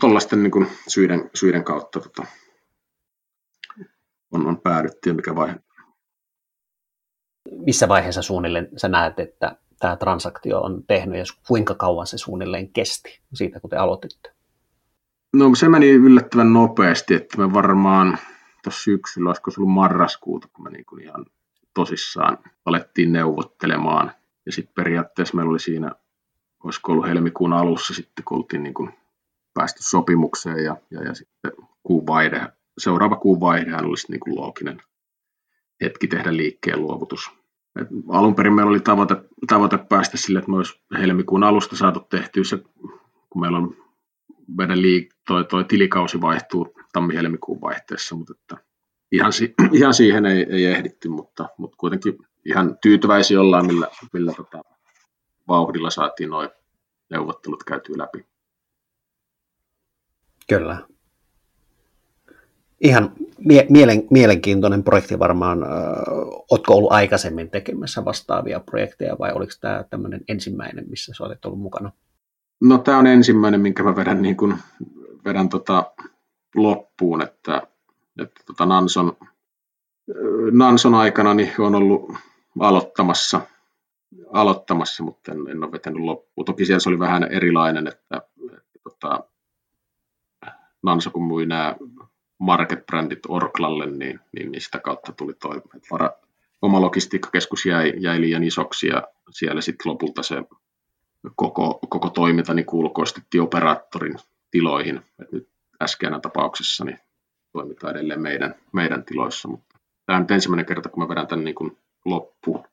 tuollaisten 0.00 0.42
niin 0.42 0.66
syiden, 0.88 1.30
syiden 1.34 1.64
kautta 1.64 2.00
tota, 2.00 2.26
on, 4.30 4.46
on 4.46 4.60
päädytty 4.60 5.10
ja 5.10 5.14
mikä 5.14 5.34
vaihe? 5.34 5.54
Missä 7.50 7.88
vaiheessa 7.88 8.22
suunnilleen 8.22 8.68
sä 8.76 8.88
näet, 8.88 9.20
että 9.20 9.56
tämä 9.78 9.96
transaktio 9.96 10.60
on 10.60 10.82
tehnyt 10.86 11.18
ja 11.18 11.24
kuinka 11.48 11.74
kauan 11.74 12.06
se 12.06 12.18
suunnilleen 12.18 12.72
kesti 12.72 13.20
siitä, 13.34 13.60
kun 13.60 13.70
te 13.70 13.76
aloititte? 13.76 14.32
No 15.36 15.54
se 15.54 15.68
meni 15.68 15.88
yllättävän 15.90 16.52
nopeasti, 16.52 17.14
että 17.14 17.38
me 17.38 17.52
varmaan 17.52 18.18
tuossa 18.62 18.82
syksyllä, 18.82 19.28
olisiko 19.28 19.50
se 19.50 19.60
ollut 19.60 19.74
marraskuuta, 19.74 20.48
kun 20.52 20.64
me 20.64 20.70
niin 20.70 20.84
kuin 20.84 21.02
ihan 21.02 21.26
tosissaan 21.74 22.38
alettiin 22.64 23.12
neuvottelemaan. 23.12 24.12
Ja 24.46 24.52
sitten 24.52 24.74
periaatteessa 24.74 25.36
meillä 25.36 25.50
oli 25.50 25.60
siinä, 25.60 25.92
olisiko 26.64 26.92
ollut 26.92 27.08
helmikuun 27.08 27.52
alussa 27.52 27.94
sitten, 27.94 28.24
kun 28.24 28.38
oltiin 28.38 28.62
niin 28.62 28.74
kuin 28.74 28.90
päästy 29.54 29.82
sopimukseen 29.82 30.64
ja, 30.64 30.76
ja, 30.90 31.02
ja 31.02 31.14
sitten 31.14 31.52
kuun 31.82 32.06
vaihde 32.06 32.52
seuraava 32.78 33.16
kuun 33.16 33.40
vaihehan 33.40 33.84
olisi 33.84 34.06
niin 34.10 34.20
kuin 34.20 34.36
looginen 34.36 34.82
hetki 35.80 36.06
tehdä 36.06 36.36
liikkeen 36.36 36.80
luovutus. 36.80 37.30
Et 37.80 37.88
alun 38.08 38.34
perin 38.34 38.52
meillä 38.52 38.70
oli 38.70 38.80
tavoite, 38.80 39.16
tavoite 39.48 39.78
päästä 39.78 40.16
sille, 40.16 40.38
että 40.38 40.50
me 40.50 40.56
olisi 40.56 40.80
helmikuun 40.98 41.44
alusta 41.44 41.76
saatu 41.76 42.00
tehtyä 42.00 42.44
se, 42.44 42.58
kun 43.30 43.40
meillä 43.40 43.58
on 43.58 43.76
meidän 44.56 44.78
liik- 44.78 45.14
toi, 45.26 45.44
toi 45.44 45.64
tilikausi 45.64 46.20
vaihtuu 46.20 46.74
tammi-helmikuun 46.92 47.60
vaihteessa, 47.60 48.14
mutta 48.14 48.34
että 48.40 48.64
ihan, 49.12 49.32
si- 49.32 49.54
ihan 49.78 49.94
siihen 49.94 50.26
ei, 50.26 50.46
ei 50.50 50.64
ehditty, 50.64 51.08
mutta, 51.08 51.48
mutta 51.58 51.76
kuitenkin 51.76 52.18
ihan 52.44 52.78
tyytyväisiä 52.82 53.40
ollaan, 53.40 53.66
millä, 53.66 53.88
millä 54.12 54.32
tota, 54.32 54.62
vauhdilla 55.48 55.90
saatiin 55.90 56.30
noin 56.30 56.48
neuvottelut 57.10 57.64
käytyä 57.64 57.98
läpi. 57.98 58.26
Kyllä 60.48 60.86
ihan 62.80 63.12
mie- 63.38 63.66
mielen, 63.70 64.02
mielenkiintoinen 64.10 64.84
projekti 64.84 65.18
varmaan. 65.18 65.58
Oletko 66.50 66.74
ollut 66.74 66.92
aikaisemmin 66.92 67.50
tekemässä 67.50 68.04
vastaavia 68.04 68.60
projekteja 68.60 69.16
vai 69.18 69.32
oliko 69.32 69.52
tämä 69.60 69.84
tämmöinen 69.90 70.20
ensimmäinen, 70.28 70.84
missä 70.90 71.12
sä 71.16 71.24
olet 71.24 71.44
ollut 71.44 71.60
mukana? 71.60 71.92
No 72.60 72.78
tämä 72.78 72.98
on 72.98 73.06
ensimmäinen, 73.06 73.60
minkä 73.60 73.82
mä 73.82 73.96
vedän, 73.96 74.22
niin 74.22 74.36
kuin, 74.36 74.54
vedän 75.24 75.48
tota 75.48 75.92
loppuun, 76.54 77.22
että, 77.22 77.62
että 78.22 78.40
tota 78.46 78.66
Nanson, 78.66 79.16
Nanson 80.52 80.94
aikana 80.94 81.34
niin 81.34 81.52
on 81.58 81.74
ollut 81.74 82.12
aloittamassa, 82.60 83.40
aloittamassa 84.32 85.02
mutta 85.02 85.32
en, 85.32 85.48
en 85.48 85.64
ole 85.64 85.72
vetänyt 85.72 86.02
loppuun. 86.02 86.44
Toki 86.44 86.64
siellä 86.64 86.80
se 86.80 86.88
oli 86.88 86.98
vähän 86.98 87.24
erilainen, 87.24 87.86
että, 87.86 88.22
että 88.56 88.78
tota, 88.82 89.24
Nanso 90.82 91.10
kun 91.10 91.26
myi 91.26 91.46
nämä 91.46 91.76
market-brändit 92.38 93.20
Orklalle, 93.28 93.86
niin, 93.86 94.20
niin, 94.32 94.52
niin 94.52 94.62
sitä 94.62 94.78
kautta 94.78 95.12
tuli 95.12 95.34
toi, 95.34 95.56
että 95.56 95.88
vara, 95.90 96.10
oma 96.62 96.80
logistiikkakeskus 96.80 97.66
jäi, 97.66 97.92
jäi 97.96 98.20
liian 98.20 98.44
isoksi 98.44 98.86
ja 98.86 99.02
siellä 99.30 99.60
sitten 99.60 99.92
lopulta 99.92 100.22
se 100.22 100.42
koko, 101.34 101.78
koko 101.88 102.10
toiminta 102.10 102.54
niin 102.54 102.66
ulkoistettiin 102.72 103.42
operaattorin 103.42 104.16
tiloihin. 104.50 105.00
Et 105.22 105.32
nyt 105.32 105.48
äskeinen 105.82 106.20
tapauksessa 106.20 106.84
niin 106.84 106.98
toimitaan 107.52 107.96
edelleen 107.96 108.20
meidän, 108.20 108.54
meidän 108.72 109.04
tiloissa, 109.04 109.48
mutta 109.48 109.78
tämä 110.06 110.16
on 110.16 110.22
nyt 110.22 110.30
ensimmäinen 110.30 110.66
kerta, 110.66 110.88
kun 110.88 111.02
mä 111.02 111.08
vedän 111.08 111.26
tämän 111.26 111.44
niin 111.44 111.78
loppuun. 112.04 112.64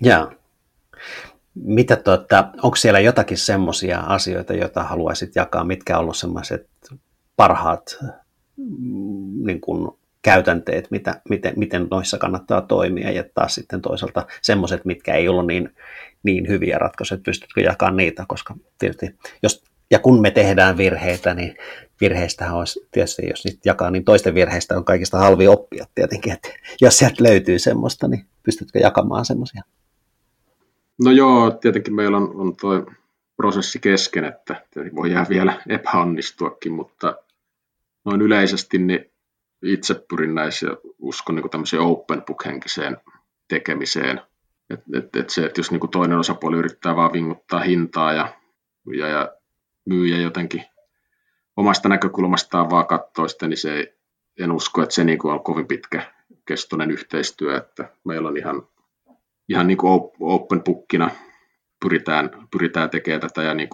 Joo. 0.00 0.32
Mitä 1.54 1.96
tuota, 1.96 2.48
onko 2.62 2.76
siellä 2.76 3.00
jotakin 3.00 3.38
semmoisia 3.38 4.00
asioita, 4.00 4.54
joita 4.54 4.82
haluaisit 4.82 5.36
jakaa, 5.36 5.64
mitkä 5.64 5.96
on 5.96 6.00
ollut 6.00 6.16
semmoiset 6.16 6.70
parhaat 7.42 7.98
mm, 8.56 9.46
niin 9.46 9.60
kuin, 9.60 9.90
käytänteet, 10.22 10.90
mitä, 10.90 11.20
miten, 11.28 11.52
miten 11.56 11.86
noissa 11.90 12.18
kannattaa 12.18 12.60
toimia, 12.60 13.10
ja 13.10 13.24
taas 13.34 13.54
sitten 13.54 13.82
toisaalta 13.82 14.26
semmoiset, 14.42 14.84
mitkä 14.84 15.14
ei 15.14 15.28
ollut 15.28 15.46
niin, 15.46 15.74
niin 16.22 16.48
hyviä 16.48 16.78
ratkaisuja, 16.78 17.16
että 17.16 17.24
pystytkö 17.24 17.60
jakamaan 17.60 17.96
niitä, 17.96 18.24
koska 18.28 18.54
tietysti, 18.78 19.16
jos, 19.42 19.64
ja 19.90 19.98
kun 19.98 20.20
me 20.20 20.30
tehdään 20.30 20.76
virheitä, 20.76 21.34
niin 21.34 21.56
virheistä 22.00 22.54
olisi 22.54 22.88
tietysti, 22.90 23.28
jos 23.30 23.44
niitä 23.44 23.60
jakaa, 23.64 23.90
niin 23.90 24.04
toisten 24.04 24.34
virheistä 24.34 24.76
on 24.76 24.84
kaikista 24.84 25.18
halvi 25.18 25.48
oppia 25.48 25.86
tietenkin, 25.94 26.32
että 26.32 26.48
jos 26.80 26.98
sieltä 26.98 27.24
löytyy 27.24 27.58
semmoista, 27.58 28.08
niin 28.08 28.24
pystytkö 28.42 28.78
jakamaan 28.78 29.24
semmoisia? 29.24 29.62
No 31.04 31.10
joo, 31.10 31.50
tietenkin 31.50 31.94
meillä 31.94 32.16
on, 32.16 32.36
on 32.36 32.56
tuo 32.56 32.86
prosessi 33.36 33.78
kesken, 33.78 34.24
että 34.24 34.64
voi 34.94 35.12
jää 35.12 35.26
vielä 35.28 35.62
epäonnistuakin, 35.68 36.72
mutta 36.72 37.14
noin 38.04 38.22
yleisesti 38.22 38.78
niin 38.78 39.12
itse 39.62 39.94
pyrin 40.08 40.34
näissä 40.34 40.66
uskon 40.98 41.34
niin 41.34 41.50
tämmöiseen 41.50 41.82
open 41.82 42.22
book-henkiseen 42.22 42.96
tekemiseen. 43.48 44.20
Et, 44.70 44.80
et, 44.94 45.16
et 45.16 45.30
se, 45.30 45.44
että 45.44 45.60
jos 45.60 45.70
niin 45.70 45.90
toinen 45.90 46.18
osapuoli 46.18 46.56
yrittää 46.56 46.96
vaan 46.96 47.12
vinguttaa 47.12 47.60
hintaa 47.60 48.12
ja, 48.12 48.34
ja, 48.98 49.08
ja 49.08 49.32
myyjä 49.88 50.16
jotenkin 50.16 50.64
omasta 51.56 51.88
näkökulmastaan 51.88 52.70
vaan 52.70 52.86
katsoo 52.86 53.28
sitä, 53.28 53.48
niin 53.48 53.56
se 53.56 53.74
ei, 53.74 53.94
en 54.40 54.52
usko, 54.52 54.82
että 54.82 54.94
se 54.94 55.04
niin 55.04 55.26
on 55.26 55.44
kovin 55.44 55.66
pitkä 55.66 56.12
kestoinen 56.46 56.90
yhteistyö, 56.90 57.56
että 57.56 57.88
meillä 58.04 58.28
on 58.28 58.36
ihan, 58.36 58.62
ihan 59.48 59.66
niin 59.66 59.78
open 60.20 60.62
bookina 60.62 61.10
pyritään, 61.80 62.30
pyritään 62.50 62.90
tekemään 62.90 63.20
tätä 63.20 63.42
ja 63.42 63.54
niin 63.54 63.68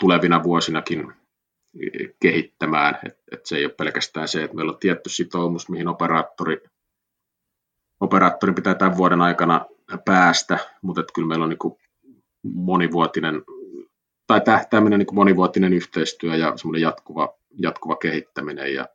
tulevina 0.00 0.42
vuosinakin 0.42 1.12
kehittämään. 2.20 2.98
Et, 3.06 3.18
et 3.32 3.46
se 3.46 3.56
ei 3.56 3.64
ole 3.64 3.74
pelkästään 3.78 4.28
se, 4.28 4.44
että 4.44 4.56
meillä 4.56 4.72
on 4.72 4.78
tietty 4.78 5.10
sitoumus, 5.10 5.68
mihin 5.68 5.88
operaattori, 5.88 6.62
operaattori 8.00 8.52
pitää 8.52 8.74
tämän 8.74 8.96
vuoden 8.96 9.20
aikana 9.20 9.66
päästä, 10.04 10.58
mutta 10.82 11.00
että 11.00 11.12
kyllä 11.14 11.28
meillä 11.28 11.44
on 11.44 11.48
niin 11.48 11.78
monivuotinen 12.42 13.42
tai 14.26 14.40
tähtääminen 14.40 14.98
niin 14.98 15.14
monivuotinen 15.14 15.72
yhteistyö 15.72 16.36
ja 16.36 16.56
semmoinen 16.56 16.82
jatkuva, 16.82 17.34
jatkuva 17.50 17.96
kehittäminen 17.96 18.74
ja 18.74 18.86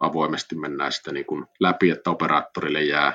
avoimesti 0.00 0.56
mennään 0.56 0.92
sitä 0.92 1.12
niin 1.12 1.26
kuin 1.26 1.46
läpi, 1.60 1.90
että 1.90 2.10
operaattorille 2.10 2.82
jää, 2.82 3.14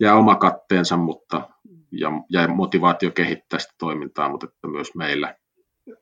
jää 0.00 0.14
oma 0.14 0.34
katteensa 0.34 0.96
mutta, 0.96 1.48
ja, 1.90 2.10
ja 2.30 2.48
motivaatio 2.48 3.10
kehittää 3.10 3.58
sitä 3.58 3.74
toimintaa, 3.78 4.28
mutta 4.28 4.46
että 4.46 4.68
myös 4.68 4.94
meillä, 4.94 5.34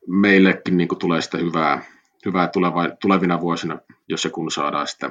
meillekin 0.06 0.76
niin 0.76 0.88
kuin 0.88 0.98
tulee 0.98 1.22
sitä 1.22 1.38
hyvää, 1.38 1.84
hyvää 2.26 2.48
tuleva, 2.48 2.88
tulevina 3.00 3.40
vuosina, 3.40 3.78
jos 4.08 4.24
ja 4.24 4.30
kun 4.30 4.50
saadaan 4.50 4.86
sitä 4.86 5.10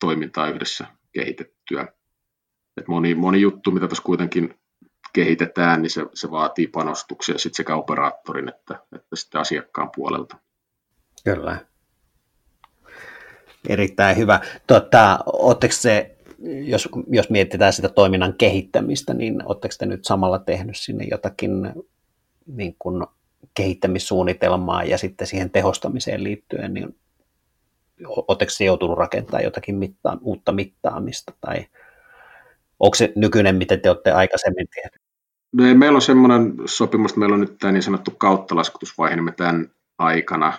toimintaa 0.00 0.48
yhdessä 0.48 0.86
kehitettyä. 1.12 1.88
Et 2.76 2.88
moni, 2.88 3.14
moni 3.14 3.40
juttu, 3.40 3.70
mitä 3.70 3.88
tuossa 3.88 4.04
kuitenkin 4.04 4.54
kehitetään, 5.12 5.82
niin 5.82 5.90
se, 5.90 6.06
se 6.14 6.30
vaatii 6.30 6.66
panostuksia 6.66 7.38
sitten 7.38 7.56
sekä 7.56 7.76
operaattorin 7.76 8.48
että, 8.48 8.80
että 8.96 9.16
sitten 9.16 9.40
asiakkaan 9.40 9.90
puolelta. 9.96 10.36
Kyllä. 11.24 11.66
Erittäin 13.68 14.16
hyvä. 14.16 14.40
Tuota, 14.66 15.18
se, 15.70 16.16
jos, 16.64 16.88
jos 17.10 17.30
mietitään 17.30 17.72
sitä 17.72 17.88
toiminnan 17.88 18.34
kehittämistä, 18.34 19.14
niin 19.14 19.42
oletteko 19.46 19.74
te 19.78 19.86
nyt 19.86 20.04
samalla 20.04 20.38
tehnyt 20.38 20.76
sinne 20.76 21.04
jotakin 21.10 21.72
niin 22.46 22.76
kuin 22.78 23.06
kehittämissuunnitelmaa 23.54 24.84
ja 24.84 24.98
sitten 24.98 25.26
siihen 25.26 25.50
tehostamiseen 25.50 26.24
liittyen, 26.24 26.74
niin 26.74 26.96
oletteko 28.06 28.50
se 28.50 28.64
joutunut 28.64 28.98
rakentamaan 28.98 29.44
jotakin 29.44 29.74
mitta- 29.74 30.18
uutta 30.20 30.52
mittaamista 30.52 31.32
tai 31.40 31.66
onko 32.80 32.94
se 32.94 33.12
nykyinen, 33.16 33.56
miten 33.56 33.80
te 33.80 33.90
olette 33.90 34.10
aikaisemmin 34.10 34.66
tehneet? 34.74 35.02
No 35.52 35.66
ei, 35.66 35.74
meillä 35.74 35.96
on 35.96 36.02
semmoinen 36.02 36.54
sopimus, 36.66 37.10
että 37.10 37.18
meillä 37.18 37.34
on 37.34 37.40
nyt 37.40 37.58
tämä 37.58 37.72
niin 37.72 37.82
sanottu 37.82 38.10
kauttalaskutusvaihe, 38.10 39.16
niin 39.16 39.24
me 39.24 39.32
tämän 39.32 39.70
aikana 39.98 40.52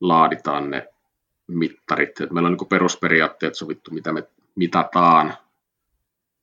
laaditaan 0.00 0.70
ne 0.70 0.88
mittarit. 1.46 2.20
Et 2.20 2.30
meillä 2.30 2.46
on 2.46 2.56
niin 2.60 2.68
perusperiaatteet 2.68 3.54
sovittu, 3.54 3.90
mitä 3.90 4.12
me 4.12 4.22
mitataan, 4.54 5.34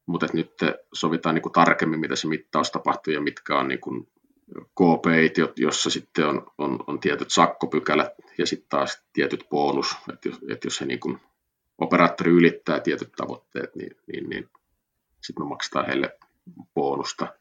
mutta 0.05 0.27
nyt 0.33 0.53
sovitaan 0.93 1.35
niin 1.35 1.51
tarkemmin, 1.53 1.99
mitä 1.99 2.15
se 2.15 2.27
mittaus 2.27 2.71
tapahtuu 2.71 3.13
ja 3.13 3.21
mitkä 3.21 3.59
on 3.59 3.67
niin 3.67 4.07
kuin 4.75 4.99
KPI, 4.99 5.33
jossa 5.57 5.89
sitten 5.89 6.27
on, 6.27 6.51
on, 6.57 6.83
on 6.87 6.99
tietyt 6.99 7.31
sakkopykälät 7.31 8.13
ja 8.37 8.47
sitten 8.47 8.69
taas 8.69 9.03
tietyt 9.13 9.45
bonus, 9.49 9.95
että 10.13 10.29
jos, 10.29 10.39
että 10.49 10.67
jos 10.67 10.75
se 10.75 10.85
niin 10.85 10.99
kuin 10.99 11.19
operaattori 11.77 12.31
ylittää 12.31 12.79
tietyt 12.79 13.11
tavoitteet, 13.11 13.75
niin, 13.75 13.97
niin, 14.07 14.29
niin 14.29 14.49
sitten 15.21 15.45
me 15.45 15.49
maksetaan 15.49 15.85
heille 15.85 16.17
bonusta. 16.73 17.33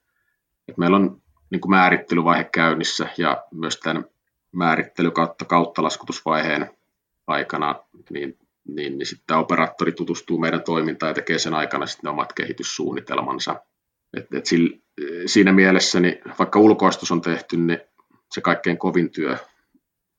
Et 0.68 0.78
meillä 0.78 0.96
on 0.96 1.22
niin 1.50 1.60
kuin 1.60 1.70
määrittelyvaihe 1.70 2.44
käynnissä 2.44 3.08
ja 3.18 3.44
myös 3.50 3.76
tämän 3.76 4.04
määrittely 4.52 5.10
kautta 5.10 5.44
kauttalaskutusvaiheen 5.44 6.70
aikana, 7.26 7.74
niin, 8.10 8.38
niin, 8.68 8.98
niin 8.98 9.06
sitten 9.06 9.36
operaattori 9.36 9.92
tutustuu 9.92 10.38
meidän 10.38 10.62
toimintaan 10.62 11.10
ja 11.10 11.14
tekee 11.14 11.38
sen 11.38 11.54
aikana 11.54 11.86
sitten 11.86 12.10
omat 12.10 12.32
kehityssuunnitelmansa. 12.32 13.62
Et, 14.16 14.34
et 14.34 14.46
sillä, 14.46 14.76
siinä 15.26 15.52
mielessä, 15.52 16.00
niin 16.00 16.20
vaikka 16.38 16.58
ulkoistus 16.58 17.12
on 17.12 17.20
tehty, 17.20 17.56
niin 17.56 17.80
se 18.34 18.40
kaikkein 18.40 18.78
kovin 18.78 19.10
työ 19.10 19.36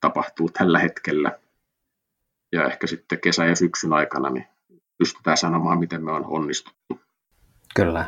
tapahtuu 0.02 0.50
tällä 0.50 0.80
hetkellä. 0.80 1.40
Ja 2.52 2.66
ehkä 2.66 2.88
sitten 2.88 3.20
kesä- 3.20 3.46
ja 3.46 3.56
syksyn 3.56 3.94
aikana 3.94 4.30
niin 4.30 4.48
pystytään 4.98 5.38
sanomaan, 5.38 5.80
miten 5.80 6.04
me 6.04 6.12
on 6.12 6.26
onnistuttu. 6.26 7.00
Kyllä. 7.76 8.06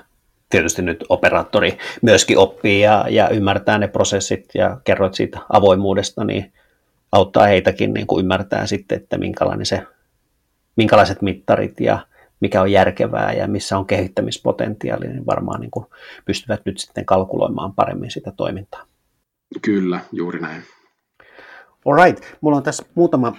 Tietysti 0.50 0.82
nyt 0.82 1.04
operaattori 1.10 1.78
myöskin 2.02 2.38
oppii 2.38 2.82
ja, 2.82 3.06
ja 3.10 3.30
ymmärtää 3.30 3.78
ne 3.78 3.88
prosessit 3.88 4.46
ja 4.54 4.78
kerroit 4.84 5.14
siitä 5.14 5.40
avoimuudesta, 5.50 6.24
niin 6.24 6.54
auttaa 7.12 7.48
heitäkin 7.48 7.94
niin 7.94 8.08
kuin 8.08 8.20
ymmärtää 8.20 8.66
sitten, 8.66 9.02
että 9.02 9.18
minkälainen 9.18 9.66
se, 9.66 9.84
minkälaiset 10.76 11.22
mittarit 11.22 11.80
ja 11.80 12.00
mikä 12.40 12.62
on 12.62 12.72
järkevää 12.72 13.34
ja 13.34 13.48
missä 13.48 13.78
on 13.78 13.86
kehittämispotentiaali, 13.86 15.08
niin 15.08 15.26
varmaan 15.26 15.62
niin 15.62 15.72
kuin 15.72 15.86
pystyvät 16.26 16.62
nyt 16.66 16.78
sitten 16.78 17.06
kalkuloimaan 17.06 17.74
paremmin 17.74 18.12
sitä 18.12 18.32
toimintaa. 18.32 18.86
Kyllä, 19.62 20.00
juuri 20.12 20.40
näin. 20.40 20.64
Alright, 21.86 22.24
mulla 22.42 22.58
on 22.58 22.64
tässä 22.64 22.86
muutama 22.96 23.38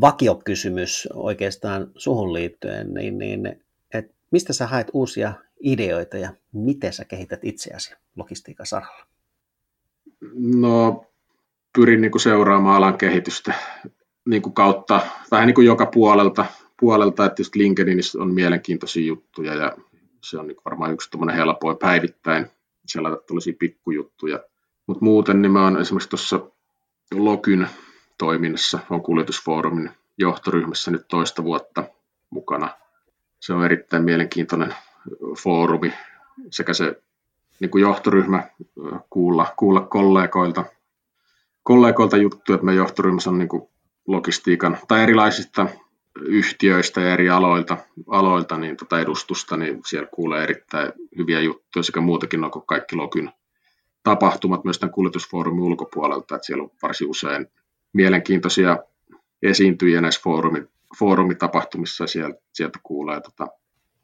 vakiokysymys 0.00 1.08
oikeastaan 1.14 1.90
suhun 1.96 2.32
liittyen, 2.32 2.94
niin, 2.94 3.18
niin 3.18 3.64
että 3.94 4.14
mistä 4.30 4.52
sä 4.52 4.66
haet 4.66 4.90
uusia 4.92 5.32
ideoita 5.60 6.16
ja 6.16 6.32
miten 6.52 6.92
sä 6.92 7.04
kehität 7.04 7.40
itseäsi 7.42 7.94
logistiikan 8.16 8.66
saralla? 8.66 9.06
No 10.36 11.04
pyrin 11.76 12.00
niin 12.00 12.10
kuin 12.10 12.22
seuraamaan 12.22 12.76
alan 12.76 12.98
kehitystä 12.98 13.54
niin 14.28 14.42
kuin 14.42 14.52
kautta 14.52 15.00
vähän 15.30 15.46
niin 15.46 15.54
kuin 15.54 15.66
joka 15.66 15.86
puolelta, 15.86 16.46
puolelta 16.80 17.26
että 17.26 17.40
just 17.40 17.54
LinkedInissä 17.54 18.22
on 18.22 18.34
mielenkiintoisia 18.34 19.06
juttuja 19.06 19.54
ja 19.54 19.76
se 20.20 20.38
on 20.38 20.46
niin 20.46 20.56
varmaan 20.64 20.92
yksi 20.92 21.10
tuommoinen 21.10 21.36
helpoin 21.36 21.76
päivittäin 21.76 22.46
siellä 22.86 23.08
tällaisia 23.26 23.54
pikkujuttuja. 23.58 24.40
Mutta 24.86 25.04
muuten 25.04 25.42
niin 25.42 25.52
mä 25.52 25.64
oon 25.64 25.80
esimerkiksi 25.80 26.08
tuossa 26.08 26.40
Lokyn 27.14 27.68
toiminnassa, 28.18 28.78
on 28.90 29.02
kuljetusfoorumin 29.02 29.90
johtoryhmässä 30.18 30.90
nyt 30.90 31.08
toista 31.08 31.44
vuotta 31.44 31.84
mukana. 32.30 32.68
Se 33.40 33.52
on 33.52 33.64
erittäin 33.64 34.04
mielenkiintoinen 34.04 34.74
foorumi 35.42 35.92
sekä 36.50 36.74
se 36.74 37.02
niin 37.60 37.70
kuin 37.70 37.82
johtoryhmä 37.82 38.48
kuulla, 39.10 39.54
kuulla 39.56 39.80
kollegoilta, 39.80 40.64
kollegoilta 41.62 42.16
juttuja, 42.16 42.54
että 42.54 42.66
me 42.66 42.74
johtoryhmässä 42.74 43.30
on 43.30 43.38
niin 43.38 43.48
kuin 43.48 43.68
logistiikan 44.06 44.78
tai 44.88 45.02
erilaisista 45.02 45.66
yhtiöistä 46.20 47.00
ja 47.00 47.12
eri 47.12 47.30
aloilta, 47.30 47.76
aloilta 48.08 48.58
niin 48.58 48.76
tota 48.76 49.00
edustusta, 49.00 49.56
niin 49.56 49.80
siellä 49.86 50.08
kuulee 50.14 50.42
erittäin 50.42 50.92
hyviä 51.18 51.40
juttuja 51.40 51.82
sekä 51.82 52.00
muutakin 52.00 52.44
on 52.44 52.50
kuin 52.50 52.66
kaikki 52.66 52.96
Login 52.96 53.30
tapahtumat 54.02 54.64
myös 54.64 54.78
tämän 54.78 54.92
kuljetusfoorumin 54.92 55.64
ulkopuolelta, 55.64 56.34
että 56.34 56.46
siellä 56.46 56.64
on 56.64 56.70
varsin 56.82 57.10
usein 57.10 57.46
mielenkiintoisia 57.92 58.78
esiintyjiä 59.42 60.00
näissä 60.00 60.20
foorumi, 60.24 60.64
foorumitapahtumissa 60.98 62.04
ja 62.04 62.08
sieltä, 62.08 62.40
sieltä 62.52 62.78
kuulee 62.82 63.20
tota 63.20 63.46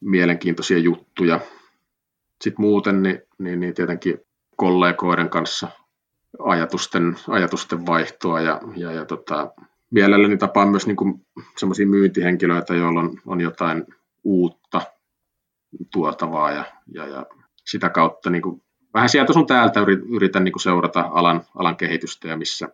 mielenkiintoisia 0.01 0.79
juttuja. 0.79 1.41
Sitten 2.41 2.63
muuten 2.65 3.03
niin, 3.03 3.23
niin, 3.39 3.61
niin 3.61 3.75
tietenkin 3.75 4.19
kollegoiden 4.57 5.31
kanssa 5.31 5.69
ajatusten, 6.39 7.17
ajatusten 7.29 7.87
vaihtoa 7.87 8.41
ja, 8.41 8.61
ja, 8.77 8.93
ja 8.93 9.05
tota, 9.05 9.53
mielelläni 9.91 10.37
tapaan 10.37 10.69
myös 10.69 10.87
niin 10.87 11.27
semmoisia 11.59 11.87
myyntihenkilöitä, 11.87 12.75
joilla 12.75 13.01
on, 13.01 13.19
on 13.27 13.41
jotain 13.41 13.87
uutta 14.25 14.81
tuotavaa 15.93 16.53
ja, 16.53 16.65
ja, 16.87 17.07
ja 17.07 17.27
sitä 17.65 17.89
kautta 17.89 18.31
niin 18.31 18.43
kuin, 18.43 18.63
vähän 18.95 19.09
sieltä 19.09 19.33
sun 19.33 19.47
täältä 19.47 19.81
yritän 20.17 20.45
niin 20.45 20.53
kuin 20.53 20.63
seurata 20.63 21.01
alan, 21.13 21.43
alan 21.55 21.77
kehitystä 21.77 22.29
ja 22.29 22.37
missä, 22.37 22.69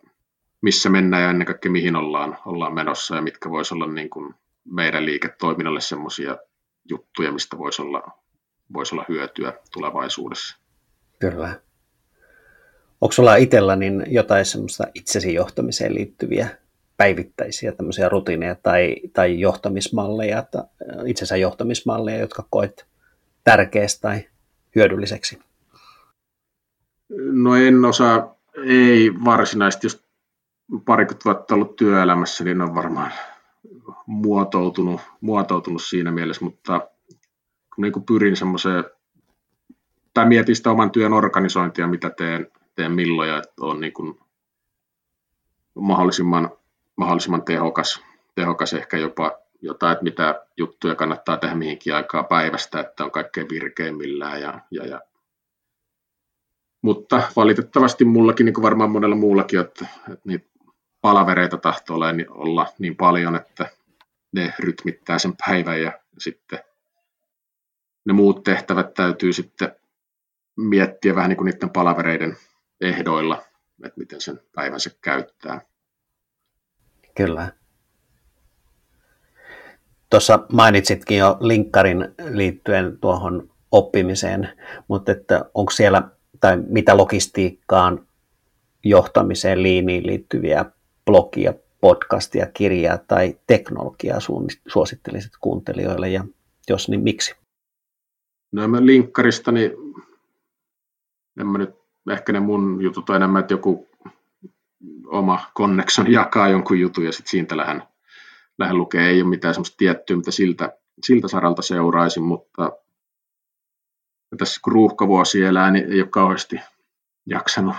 missä 0.61 0.89
mennään 0.89 1.23
ja 1.23 1.31
ennen 1.31 1.47
kaikkea 1.47 1.73
mihin 1.73 1.97
ollaan, 1.97 2.39
ollaan 2.47 2.75
menossa 2.75 3.17
ja 3.17 3.23
mitkä 3.23 3.51
voisi 3.51 3.75
olla 3.75 3.87
niin 3.87 4.11
kuin 4.11 4.35
meidän 4.65 5.07
liiketoiminnalle 5.07 5.81
semmoisia 5.81 6.37
juttuja, 6.89 7.33
mistä 7.33 7.59
voisi 7.59 7.83
olla, 7.83 8.03
voisi 8.73 8.95
olla 8.95 9.05
hyötyä 9.09 9.53
tulevaisuudessa. 9.73 10.57
Kyllä. 11.21 11.61
Onko 13.01 13.13
sulla 13.13 13.37
itsellä 13.37 13.77
niin 13.77 14.05
jotain 14.07 14.45
semmoista 14.45 14.85
itsesi 14.95 15.35
johtamiseen 15.35 15.95
liittyviä 15.95 16.49
päivittäisiä 16.97 17.73
tämmöisiä 17.73 18.09
rutiineja 18.09 18.55
tai, 18.55 18.97
tai 19.13 19.41
johtamismalleja, 19.41 20.39
että 20.39 20.65
itsensä 21.07 21.37
johtamismalleja, 21.37 22.19
jotka 22.19 22.47
koet 22.51 22.87
tärkeästi 23.45 24.01
tai 24.01 24.29
hyödylliseksi? 24.75 25.39
No 27.19 27.57
en 27.57 27.85
osaa, 27.85 28.37
ei 28.67 29.11
varsinaisesti, 29.25 29.87
jos 29.87 30.07
parikymmentä 30.85 31.25
vuotta 31.25 31.55
ollut 31.55 31.77
työelämässä, 31.77 32.45
niin 32.45 32.61
on 32.61 32.75
varmaan 32.75 33.13
muotoutunut, 34.07 35.01
muotoutunut 35.21 35.83
siinä 35.83 36.13
mielessä, 36.13 36.45
mutta 36.45 36.89
kun 37.75 37.83
niin 37.83 37.93
kuin 37.93 38.05
pyrin 38.05 38.37
semmoiseen, 38.37 38.85
tai 40.15 40.27
mietin 40.27 40.57
sitä 40.57 40.71
oman 40.71 40.91
työn 40.91 41.13
organisointia, 41.13 41.87
mitä 41.87 42.11
teen, 42.11 42.51
teen 42.75 42.93
milloin, 42.93 43.29
ja 43.29 43.39
että 43.39 43.53
on 43.61 43.81
niin 43.81 43.93
kuin 43.93 44.21
mahdollisimman, 45.75 46.51
mahdollisimman 46.97 47.43
tehokas, 47.43 48.03
tehokas 48.35 48.73
ehkä 48.73 48.97
jopa 48.97 49.39
jotain, 49.63 49.93
että 49.93 50.05
mitä 50.05 50.47
juttuja 50.57 50.95
kannattaa 50.95 51.37
tehdä 51.37 51.55
mihinkin 51.55 51.95
aikaa 51.95 52.23
päivästä, 52.23 52.81
että 52.81 53.05
on 53.05 53.11
kaikkein 53.11 53.49
virkeimmillään. 53.49 54.41
Ja, 54.41 54.61
ja, 54.71 54.87
ja. 54.87 55.01
Mutta 56.83 57.23
valitettavasti 57.37 58.05
mullakin, 58.05 58.45
niin 58.45 58.55
kuin 58.55 58.63
varmaan 58.63 58.91
monella 58.91 59.17
muullakin, 59.17 59.61
että, 59.61 59.87
että 60.13 60.21
niitä 60.25 60.49
palavereita 61.01 61.57
tahtoo 61.57 61.99
olla 62.29 62.67
niin 62.79 62.97
paljon, 62.97 63.37
että 63.37 63.71
ne 64.33 64.55
rytmittää 64.59 65.19
sen 65.19 65.33
päivän 65.47 65.83
ja 65.83 65.93
sitten 66.19 66.59
ne 68.05 68.13
muut 68.13 68.45
tehtävät 68.45 68.95
täytyy 68.95 69.33
sitten 69.33 69.77
miettiä 70.57 71.15
vähän 71.15 71.29
niin 71.29 71.37
kuin 71.37 71.45
niiden 71.45 71.71
palavereiden 71.71 72.37
ehdoilla, 72.81 73.43
että 73.85 74.01
miten 74.01 74.21
sen 74.21 74.41
päivänsä 74.55 74.91
käyttää. 75.01 75.61
Kyllä. 77.17 77.53
Tuossa 80.11 80.47
mainitsitkin 80.53 81.19
jo 81.19 81.37
linkkarin 81.41 82.09
liittyen 82.31 82.99
tuohon 83.01 83.51
oppimiseen, 83.73 84.49
mutta 84.89 85.13
että 85.13 85.45
onko 85.55 85.71
siellä, 85.71 86.03
tai 86.41 86.57
mitä 86.69 86.97
logistiikkaan, 86.97 88.07
johtamiseen, 88.85 89.63
liiniin 89.63 90.07
liittyviä 90.07 90.65
blogia, 91.05 91.55
podcastia, 91.81 92.47
kirjaa 92.47 92.99
tai 92.99 93.37
teknologiaa 93.47 94.19
suosittelisit 94.69 95.33
kuuntelijoille, 95.41 96.09
ja 96.09 96.25
jos 96.69 96.89
niin 96.89 97.03
miksi? 97.03 97.35
No 98.53 98.69
mä 98.69 98.87
linkkarista, 98.87 99.53
niin 99.53 99.73
en 101.41 101.47
mä 101.47 101.59
nyt, 101.59 101.75
ehkä 102.11 102.33
ne 102.33 102.41
mun 102.41 102.83
jutut 102.83 103.11
on 103.11 103.17
enemmän, 103.17 103.41
että 103.41 103.55
joku 103.55 103.89
oma 105.07 105.51
connection 105.57 106.13
jakaa 106.13 106.49
jonkun 106.49 106.81
jutun 106.81 107.05
ja 107.05 107.13
sitten 107.13 107.31
siitä 107.31 107.57
lähden, 107.57 107.83
lähden 108.59 108.79
lukee. 108.79 109.09
Ei 109.09 109.23
ole 109.23 109.31
mitään 109.31 109.55
semmoista 109.55 109.77
tiettyä, 109.77 110.17
mitä 110.17 110.31
siltä, 110.31 110.79
siltä 111.05 111.29
saralta 111.29 111.63
seuraisin, 111.63 112.23
mutta 112.23 112.73
tässä 114.39 114.61
kun 114.65 114.73
ruuhkavuosi 114.73 115.43
elää, 115.43 115.71
niin 115.71 115.93
ei 115.93 116.01
ole 116.01 116.09
kauheasti 116.09 116.61
jaksanut, 117.27 117.77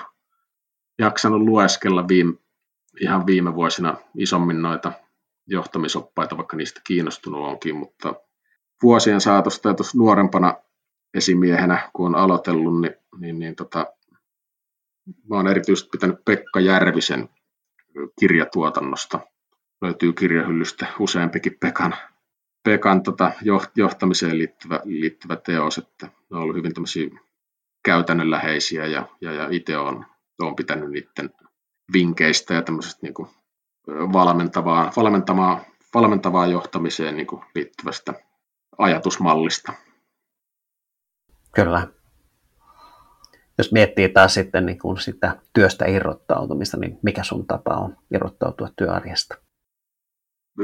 jaksanut 1.00 1.42
lueskella 1.42 2.08
viime, 2.08 2.34
ihan 3.02 3.26
viime 3.26 3.56
vuosina 3.56 3.98
isommin 4.18 4.62
noita 4.62 4.92
johtamisoppaita, 5.48 6.38
vaikka 6.38 6.58
niistä 6.58 6.82
kiinnostunut 6.84 7.48
onkin, 7.48 7.76
mutta 7.76 8.13
vuosien 8.84 9.22
saatosta 9.22 9.70
ja 9.70 9.74
tuossa 9.74 9.98
nuorempana 9.98 10.54
esimiehenä, 11.13 11.90
kun 11.94 12.06
on 12.06 12.16
aloitellut, 12.16 12.82
niin, 12.82 12.96
niin, 13.20 13.40
niin 13.40 13.56
tota, 13.56 13.86
mä 15.30 15.36
olen 15.36 15.48
erityisesti 15.48 15.89
pitänyt 15.91 16.26
Pekka 16.26 16.60
Järvisen 16.60 17.30
kirjatuotannosta. 18.20 19.20
Löytyy 19.82 20.13
kirjahyllystä 20.13 20.88
useampikin 21.00 21.58
Pekan, 21.60 21.96
Pekan 22.63 23.04
tota, 23.04 23.32
johtamiseen 23.76 24.38
liittyvä, 24.38 24.80
liittyvä 24.84 25.36
teos, 25.36 25.78
että 25.78 26.06
ne 26.06 26.38
on 26.38 26.41
ollut 26.41 26.56
hyvin 26.56 27.20
käytännönläheisiä 27.84 28.86
ja, 28.86 29.08
ja, 29.22 29.34
ja 29.34 29.48
itse 29.52 29.78
olen, 29.78 30.06
olen 30.41 30.56
pitänyt 30.56 30.89
niiden 30.89 31.30
vinkkeistä 31.93 32.54
ja 32.54 32.62
tämmöisestä 32.62 33.00
niin 33.02 33.13
kuin 33.13 33.30
valmentavaa, 34.13 34.91
valmentavaa, 34.98 35.65
valmentavaa 35.93 36.48
johtamiseen 36.48 37.17
niin 37.17 37.28
kuin 37.28 37.43
liittyvästä 37.56 38.13
ajatusmallista. 38.78 39.74
Kyllä. 41.56 41.88
Jos 43.58 43.72
miettii 43.72 44.10
taas 44.10 44.34
sitten 44.34 44.65
niin 44.65 44.80
kuin 44.80 44.98
sitä 44.98 45.36
työstä 45.54 45.86
irrottautumista, 45.86 46.78
niin 46.78 47.00
mikä 47.02 47.24
sun 47.24 47.48
tapa 47.48 47.74
on 47.76 47.98
irrottautua 48.13 48.70
työarjesta? 48.78 49.36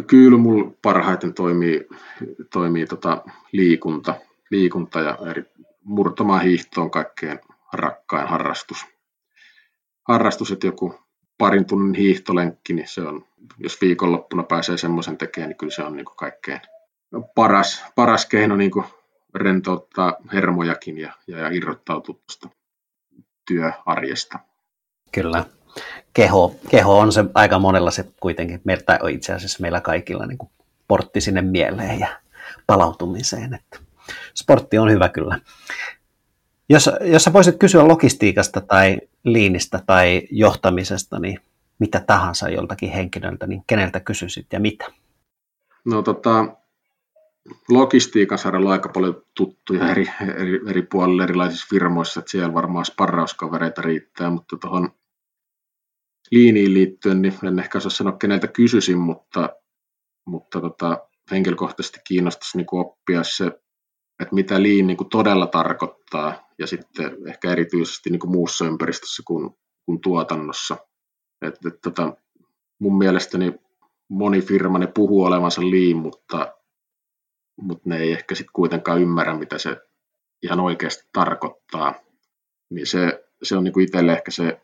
Kyllä 0.08 0.38
mulla 0.38 0.71
parhaiten 0.82 1.34
toimii, 1.34 1.88
toimii 2.53 2.86
tota 2.86 3.23
liikunta, 3.51 4.15
liikunta 4.51 4.99
ja 4.99 5.17
eri, 5.29 5.43
murtoma 5.84 6.39
hiihto 6.39 6.82
on 6.82 6.91
kaikkein 6.91 7.39
rakkain 7.73 8.27
harrastus. 8.27 8.86
Harrastus, 10.08 10.51
että 10.51 10.67
joku 10.67 10.95
parin 11.38 11.65
tunnin 11.65 11.93
hiihtolenkki, 11.95 12.73
niin 12.73 12.88
se 12.88 13.01
on, 13.01 13.25
jos 13.58 13.82
viikonloppuna 13.82 14.43
pääsee 14.43 14.77
semmoisen 14.77 15.17
tekemään, 15.17 15.49
niin 15.49 15.58
kyllä 15.58 15.73
se 15.73 15.84
on 15.84 15.95
niin 15.95 16.06
kuin 16.06 16.17
kaikkein 16.17 16.62
paras, 17.36 17.86
paras 17.95 18.25
keino 18.25 18.56
niin 18.56 18.71
kuin 18.71 18.86
rentouttaa 19.36 20.15
hermojakin 20.34 20.97
ja, 20.97 21.13
ja, 21.27 21.38
ja 21.38 21.49
irrottautua 21.49 22.15
työarjesta. 23.47 24.39
Kyllä. 25.12 25.45
Keho, 26.13 26.56
keho 26.69 26.99
on 26.99 27.12
se 27.12 27.25
aika 27.34 27.60
monella 27.60 27.91
se 27.91 28.06
kuitenkin, 28.19 28.62
on 29.01 29.10
itse 29.10 29.34
asiassa 29.34 29.62
meillä 29.62 29.82
kaikilla 29.82 30.25
niin 30.25 30.38
kuin 30.38 30.49
portti 30.88 31.21
sinne 31.21 31.41
mieleen 31.41 31.99
ja 31.99 32.08
palautumiseen. 32.67 33.53
Että 33.53 33.79
sportti 34.36 34.77
on 34.77 34.91
hyvä 34.91 35.10
kyllä. 35.10 35.39
Jos, 36.69 36.89
jos 37.01 37.23
sä 37.23 37.34
voisit 37.34 37.58
kysyä 37.60 37.88
logistiikasta 37.88 38.62
tai 38.62 38.97
liinistä 39.23 39.79
tai 39.86 40.21
johtamisesta, 40.32 41.19
niin 41.19 41.39
mitä 41.79 41.99
tahansa 41.99 42.49
joltakin 42.49 42.91
henkilöltä, 42.91 43.47
niin 43.47 43.63
keneltä 43.67 43.99
kysyisit 43.99 44.47
ja 44.51 44.60
mitä? 44.60 44.86
No 45.86 46.01
tota, 46.01 46.45
logistiikan 47.69 48.38
saralla 48.38 48.71
aika 48.71 48.89
paljon 48.89 49.23
tuttuja 49.38 49.91
eri, 49.91 50.10
eri, 50.38 50.60
eri 50.69 50.82
puolilla 50.82 51.23
erilaisissa 51.23 51.67
firmoissa, 51.69 52.19
että 52.19 52.32
siellä 52.32 52.53
varmaan 52.53 52.86
sparrauskavereita 52.86 53.82
riittää, 53.82 54.29
mutta 54.29 54.58
tuohon 54.58 54.89
liiniin 56.32 56.73
liittyen, 56.73 57.21
niin 57.21 57.34
en 57.47 57.60
ehkä 57.60 57.77
osaa 57.77 57.89
sanoa 57.89 58.17
keneltä 58.17 58.47
kysyisin, 58.47 58.97
mutta, 58.97 59.49
mutta 60.27 60.62
tota, 60.62 61.08
henkilökohtaisesti 61.32 61.99
kiinnostaisi 62.08 62.58
niin 62.58 62.67
oppia 62.71 63.23
se, 63.23 63.45
että 64.21 64.36
mitä 64.36 64.62
liin 64.62 64.88
niin 64.88 65.10
todella 65.12 65.47
tarkoittaa 65.47 66.47
ja 66.60 66.67
sitten 66.67 67.17
ehkä 67.27 67.51
erityisesti 67.51 68.10
niin 68.10 68.19
muussa 68.25 68.65
ympäristössä 68.65 69.23
kuin, 69.25 69.49
kuin 69.86 70.01
tuotannossa. 70.01 70.77
Et, 71.41 71.56
et, 71.67 71.82
tota, 71.84 72.17
mun 72.79 72.97
mielestäni 72.97 73.53
moni 74.10 74.41
firma 74.41 74.79
ne 74.79 74.88
puhuu 74.88 75.23
olevansa 75.23 75.62
liin, 75.62 75.97
mutta 75.97 76.53
mutta 77.62 77.89
ne 77.89 77.98
ei 77.98 78.12
ehkä 78.12 78.36
sitten 78.36 78.54
kuitenkaan 78.54 79.02
ymmärrä, 79.02 79.38
mitä 79.38 79.58
se 79.58 79.78
ihan 80.44 80.60
oikeasti 80.60 81.10
tarkoittaa. 81.13 81.94
Niin 82.70 82.88
se, 82.88 83.26
se 83.44 83.58
on 83.58 83.63
niinku 83.63 83.80
itselle 83.80 84.13
ehkä 84.13 84.32
se, 84.32 84.62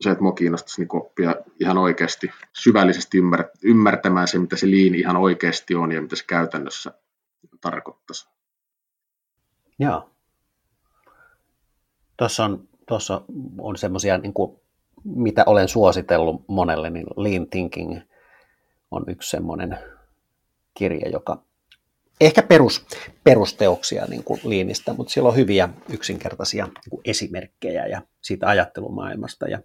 se 0.00 0.10
että 0.10 0.22
mua 0.22 0.32
kiinnostaisi 0.32 0.80
niinku 0.80 0.96
oppia 0.96 1.36
ihan 1.60 1.78
oikeasti 1.78 2.30
syvällisesti 2.52 3.18
ymmär, 3.18 3.44
ymmärtämään 3.64 4.28
se, 4.28 4.38
mitä 4.38 4.56
se 4.56 4.66
liin 4.66 4.94
ihan 4.94 5.16
oikeasti 5.16 5.74
on 5.74 5.92
ja 5.92 6.02
mitä 6.02 6.16
se 6.16 6.24
käytännössä 6.26 6.92
tarkoittaisi. 7.60 8.28
Joo. 9.78 10.10
Tuossa 12.16 12.44
on, 12.44 12.68
tuossa 12.88 13.22
on 13.58 13.76
semmoisia, 13.76 14.18
niin 14.18 14.34
mitä 15.04 15.44
olen 15.46 15.68
suositellut 15.68 16.44
monelle, 16.48 16.90
niin 16.90 17.06
Lean 17.16 17.46
Thinking 17.50 18.00
on 18.90 19.04
yksi 19.08 19.30
semmoinen 19.30 19.78
kirja, 20.74 21.08
joka 21.08 21.44
ehkä 22.26 22.42
perus, 22.42 22.86
perusteoksia 23.24 24.04
niin 24.08 24.24
kuin 24.24 24.40
liinistä, 24.44 24.92
mutta 24.92 25.12
siellä 25.12 25.28
on 25.28 25.36
hyviä 25.36 25.68
yksinkertaisia 25.92 26.64
niin 26.64 26.90
kuin 26.90 27.00
esimerkkejä 27.04 27.86
ja 27.86 28.02
siitä 28.20 28.48
ajattelumaailmasta. 28.48 29.48
Ja, 29.48 29.58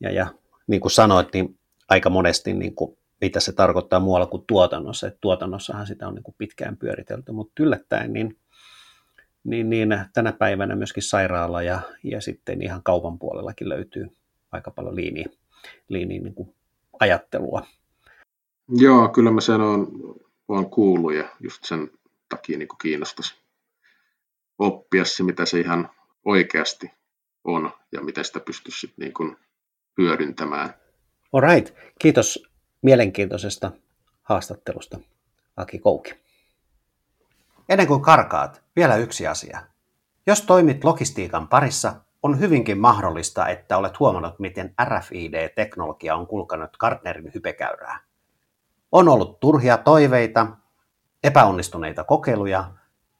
ja, 0.00 0.10
ja 0.10 0.26
niin 0.66 0.80
kuin 0.80 0.92
sanoit, 0.92 1.28
niin 1.32 1.58
aika 1.88 2.10
monesti 2.10 2.52
niin 2.52 2.74
kuin, 2.74 2.98
mitä 3.20 3.40
se 3.40 3.52
tarkoittaa 3.52 4.00
muualla 4.00 4.26
kuin 4.26 4.44
tuotannossa. 4.46 5.06
Et 5.06 5.20
tuotannossahan 5.20 5.86
sitä 5.86 6.08
on 6.08 6.14
niin 6.14 6.22
kuin 6.22 6.34
pitkään 6.38 6.76
pyöritelty, 6.76 7.32
mutta 7.32 7.62
yllättäen 7.62 8.12
niin, 8.12 8.38
niin, 9.44 9.70
niin 9.70 9.88
tänä 10.14 10.32
päivänä 10.32 10.76
myöskin 10.76 11.02
sairaala 11.02 11.62
ja, 11.62 11.80
ja 12.04 12.20
sitten 12.20 12.62
ihan 12.62 12.82
kaupan 12.82 13.18
puolellakin 13.18 13.68
löytyy 13.68 14.06
aika 14.52 14.70
paljon 14.70 14.96
liiniä, 14.96 15.26
liiniä 15.88 16.20
niin 16.20 16.34
kuin 16.34 16.54
ajattelua. 17.00 17.66
Joo, 18.68 19.08
kyllä 19.08 19.30
mä 19.30 19.40
sanon 19.40 19.88
vaan 20.50 20.70
kuullut 20.70 21.14
ja 21.14 21.28
just 21.40 21.64
sen 21.64 21.90
takia 22.28 22.58
niin 22.58 22.68
kiinnostaisi 22.82 23.34
oppia 24.58 25.04
se, 25.04 25.22
mitä 25.22 25.46
se 25.46 25.60
ihan 25.60 25.90
oikeasti 26.24 26.90
on 27.44 27.72
ja 27.92 28.00
miten 28.00 28.24
sitä 28.24 28.40
pystyisi 28.40 28.80
sitten 28.80 29.02
niin 29.04 29.14
kuin 29.14 29.36
hyödyntämään. 29.98 30.74
All 31.32 31.40
right. 31.40 31.74
Kiitos 31.98 32.48
mielenkiintoisesta 32.82 33.72
haastattelusta, 34.22 34.98
Aki 35.56 35.78
Kouki. 35.78 36.14
Ennen 37.68 37.86
kuin 37.86 38.02
karkaat, 38.02 38.62
vielä 38.76 38.96
yksi 38.96 39.26
asia. 39.26 39.62
Jos 40.26 40.42
toimit 40.42 40.84
logistiikan 40.84 41.48
parissa, 41.48 41.94
on 42.22 42.40
hyvinkin 42.40 42.78
mahdollista, 42.78 43.48
että 43.48 43.76
olet 43.76 43.98
huomannut, 43.98 44.38
miten 44.38 44.74
RFID-teknologia 44.84 46.14
on 46.14 46.26
kulkanut 46.26 46.76
Gartnerin 46.76 47.30
hypekäyrää. 47.34 48.09
On 48.92 49.08
ollut 49.08 49.40
turhia 49.40 49.78
toiveita, 49.78 50.46
epäonnistuneita 51.24 52.04
kokeiluja, 52.04 52.72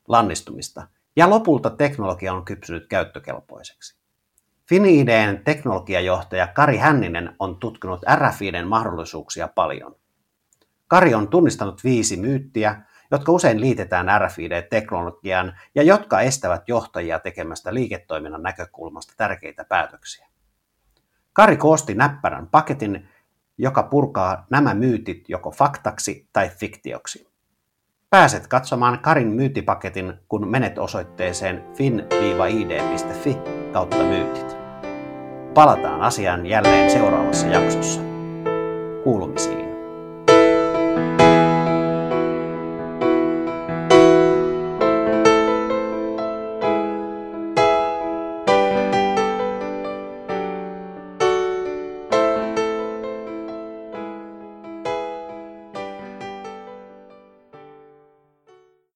lannistumista 0.08 0.88
ja 1.16 1.30
lopulta 1.30 1.70
teknologia 1.70 2.32
on 2.32 2.44
kypsynyt 2.44 2.86
käyttökelpoiseksi. 2.86 4.00
Finideen 4.68 5.44
teknologiajohtaja 5.44 6.46
Kari 6.46 6.76
Hänninen 6.76 7.36
on 7.38 7.56
tutkinut 7.56 8.00
RFIDen 8.14 8.68
mahdollisuuksia 8.68 9.48
paljon. 9.48 9.96
Kari 10.86 11.14
on 11.14 11.28
tunnistanut 11.28 11.84
viisi 11.84 12.16
myyttiä, 12.16 12.82
jotka 13.10 13.32
usein 13.32 13.60
liitetään 13.60 14.06
RFID-teknologiaan 14.20 15.58
ja 15.74 15.82
jotka 15.82 16.20
estävät 16.20 16.68
johtajia 16.68 17.18
tekemästä 17.18 17.74
liiketoiminnan 17.74 18.42
näkökulmasta 18.42 19.14
tärkeitä 19.16 19.64
päätöksiä. 19.64 20.26
Kari 21.32 21.56
koosti 21.56 21.94
näppärän 21.94 22.46
paketin, 22.46 23.08
joka 23.60 23.82
purkaa 23.82 24.46
nämä 24.50 24.74
myytit 24.74 25.28
joko 25.28 25.50
faktaksi 25.50 26.28
tai 26.32 26.48
fiktioksi. 26.48 27.30
Pääset 28.10 28.46
katsomaan 28.46 28.98
Karin 28.98 29.28
myytipaketin, 29.28 30.12
kun 30.28 30.50
menet 30.50 30.78
osoitteeseen 30.78 31.64
fin-id.fi 31.74 33.36
kautta 33.72 33.96
myytit. 33.96 34.56
Palataan 35.54 36.00
asiaan 36.00 36.46
jälleen 36.46 36.90
seuraavassa 36.90 37.46
jaksossa. 37.46 38.00
Kuulumisiin. 39.04 39.59